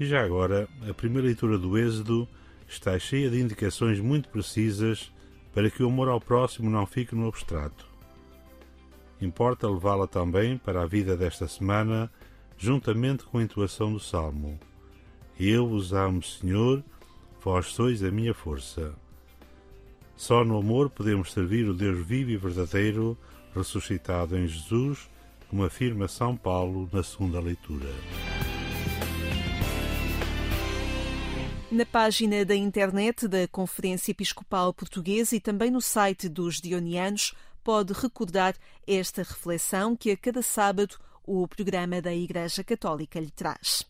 E 0.00 0.04
já 0.06 0.24
agora, 0.24 0.68
a 0.90 0.92
primeira 0.92 1.28
leitura 1.28 1.56
do 1.56 1.78
Êxodo 1.78 2.28
está 2.66 2.98
cheia 2.98 3.30
de 3.30 3.40
indicações 3.40 4.00
muito 4.00 4.28
precisas 4.28 5.12
para 5.54 5.70
que 5.70 5.84
o 5.84 5.86
amor 5.86 6.08
ao 6.08 6.20
próximo 6.20 6.68
não 6.68 6.84
fique 6.84 7.14
no 7.14 7.28
abstrato. 7.28 7.86
Importa 9.20 9.70
levá-la 9.70 10.08
também 10.08 10.58
para 10.58 10.82
a 10.82 10.86
vida 10.86 11.16
desta 11.16 11.46
semana, 11.46 12.10
juntamente 12.58 13.22
com 13.22 13.38
a 13.38 13.42
intuação 13.44 13.92
do 13.92 14.00
Salmo. 14.00 14.58
Eu 15.38 15.68
vos 15.68 15.92
amo, 15.92 16.20
Senhor, 16.24 16.82
vós 17.46 17.66
sois 17.66 18.02
a 18.02 18.10
minha 18.10 18.34
força. 18.34 18.92
Só 20.16 20.44
no 20.44 20.58
amor 20.58 20.90
podemos 20.90 21.30
servir 21.30 21.68
o 21.68 21.72
Deus 21.72 22.04
vivo 22.04 22.32
e 22.32 22.36
verdadeiro, 22.36 23.16
ressuscitado 23.54 24.36
em 24.36 24.48
Jesus, 24.48 25.08
como 25.48 25.62
afirma 25.62 26.08
São 26.08 26.36
Paulo 26.36 26.90
na 26.92 27.04
segunda 27.04 27.38
leitura. 27.38 27.88
Na 31.70 31.86
página 31.86 32.44
da 32.44 32.56
internet 32.56 33.28
da 33.28 33.46
Conferência 33.46 34.10
Episcopal 34.10 34.74
Portuguesa 34.74 35.36
e 35.36 35.40
também 35.40 35.70
no 35.70 35.80
site 35.80 36.28
dos 36.28 36.60
Dionianos, 36.60 37.32
pode 37.62 37.92
recordar 37.92 38.56
esta 38.84 39.22
reflexão 39.22 39.94
que 39.94 40.10
a 40.10 40.16
cada 40.16 40.42
sábado 40.42 40.96
o 41.24 41.46
programa 41.46 42.02
da 42.02 42.12
Igreja 42.12 42.64
Católica 42.64 43.20
lhe 43.20 43.30
traz. 43.30 43.86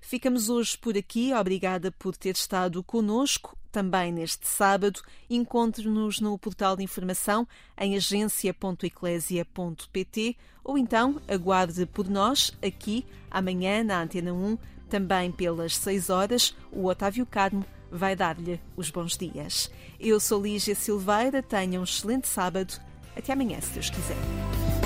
Ficamos 0.00 0.48
hoje 0.48 0.78
por 0.78 0.96
aqui. 0.96 1.34
Obrigada 1.34 1.92
por 1.92 2.16
ter 2.16 2.34
estado 2.34 2.82
conosco 2.82 3.54
também 3.72 4.12
neste 4.12 4.46
sábado. 4.46 5.00
Encontre-nos 5.28 6.20
no 6.20 6.38
portal 6.38 6.76
de 6.76 6.84
informação 6.84 7.48
em 7.78 7.96
agência.eclésia.pt 7.96 10.36
ou 10.62 10.78
então 10.78 11.20
aguarde 11.26 11.86
por 11.86 12.08
nós 12.08 12.52
aqui 12.62 13.04
amanhã 13.30 13.82
na 13.82 14.02
Antena 14.02 14.32
1 14.32 14.56
Também 14.88 15.32
pelas 15.32 15.76
6 15.76 16.10
horas, 16.10 16.54
o 16.70 16.86
Otávio 16.86 17.24
Carmo 17.24 17.64
vai 17.90 18.14
dar-lhe 18.14 18.60
os 18.76 18.90
bons 18.90 19.16
dias. 19.16 19.70
Eu 19.98 20.20
sou 20.20 20.42
Lígia 20.42 20.74
Silveira, 20.74 21.42
tenha 21.42 21.80
um 21.80 21.84
excelente 21.84 22.28
sábado. 22.28 22.78
Até 23.16 23.32
amanhã, 23.32 23.58
se 23.60 23.72
Deus 23.72 23.88
quiser. 23.90 24.81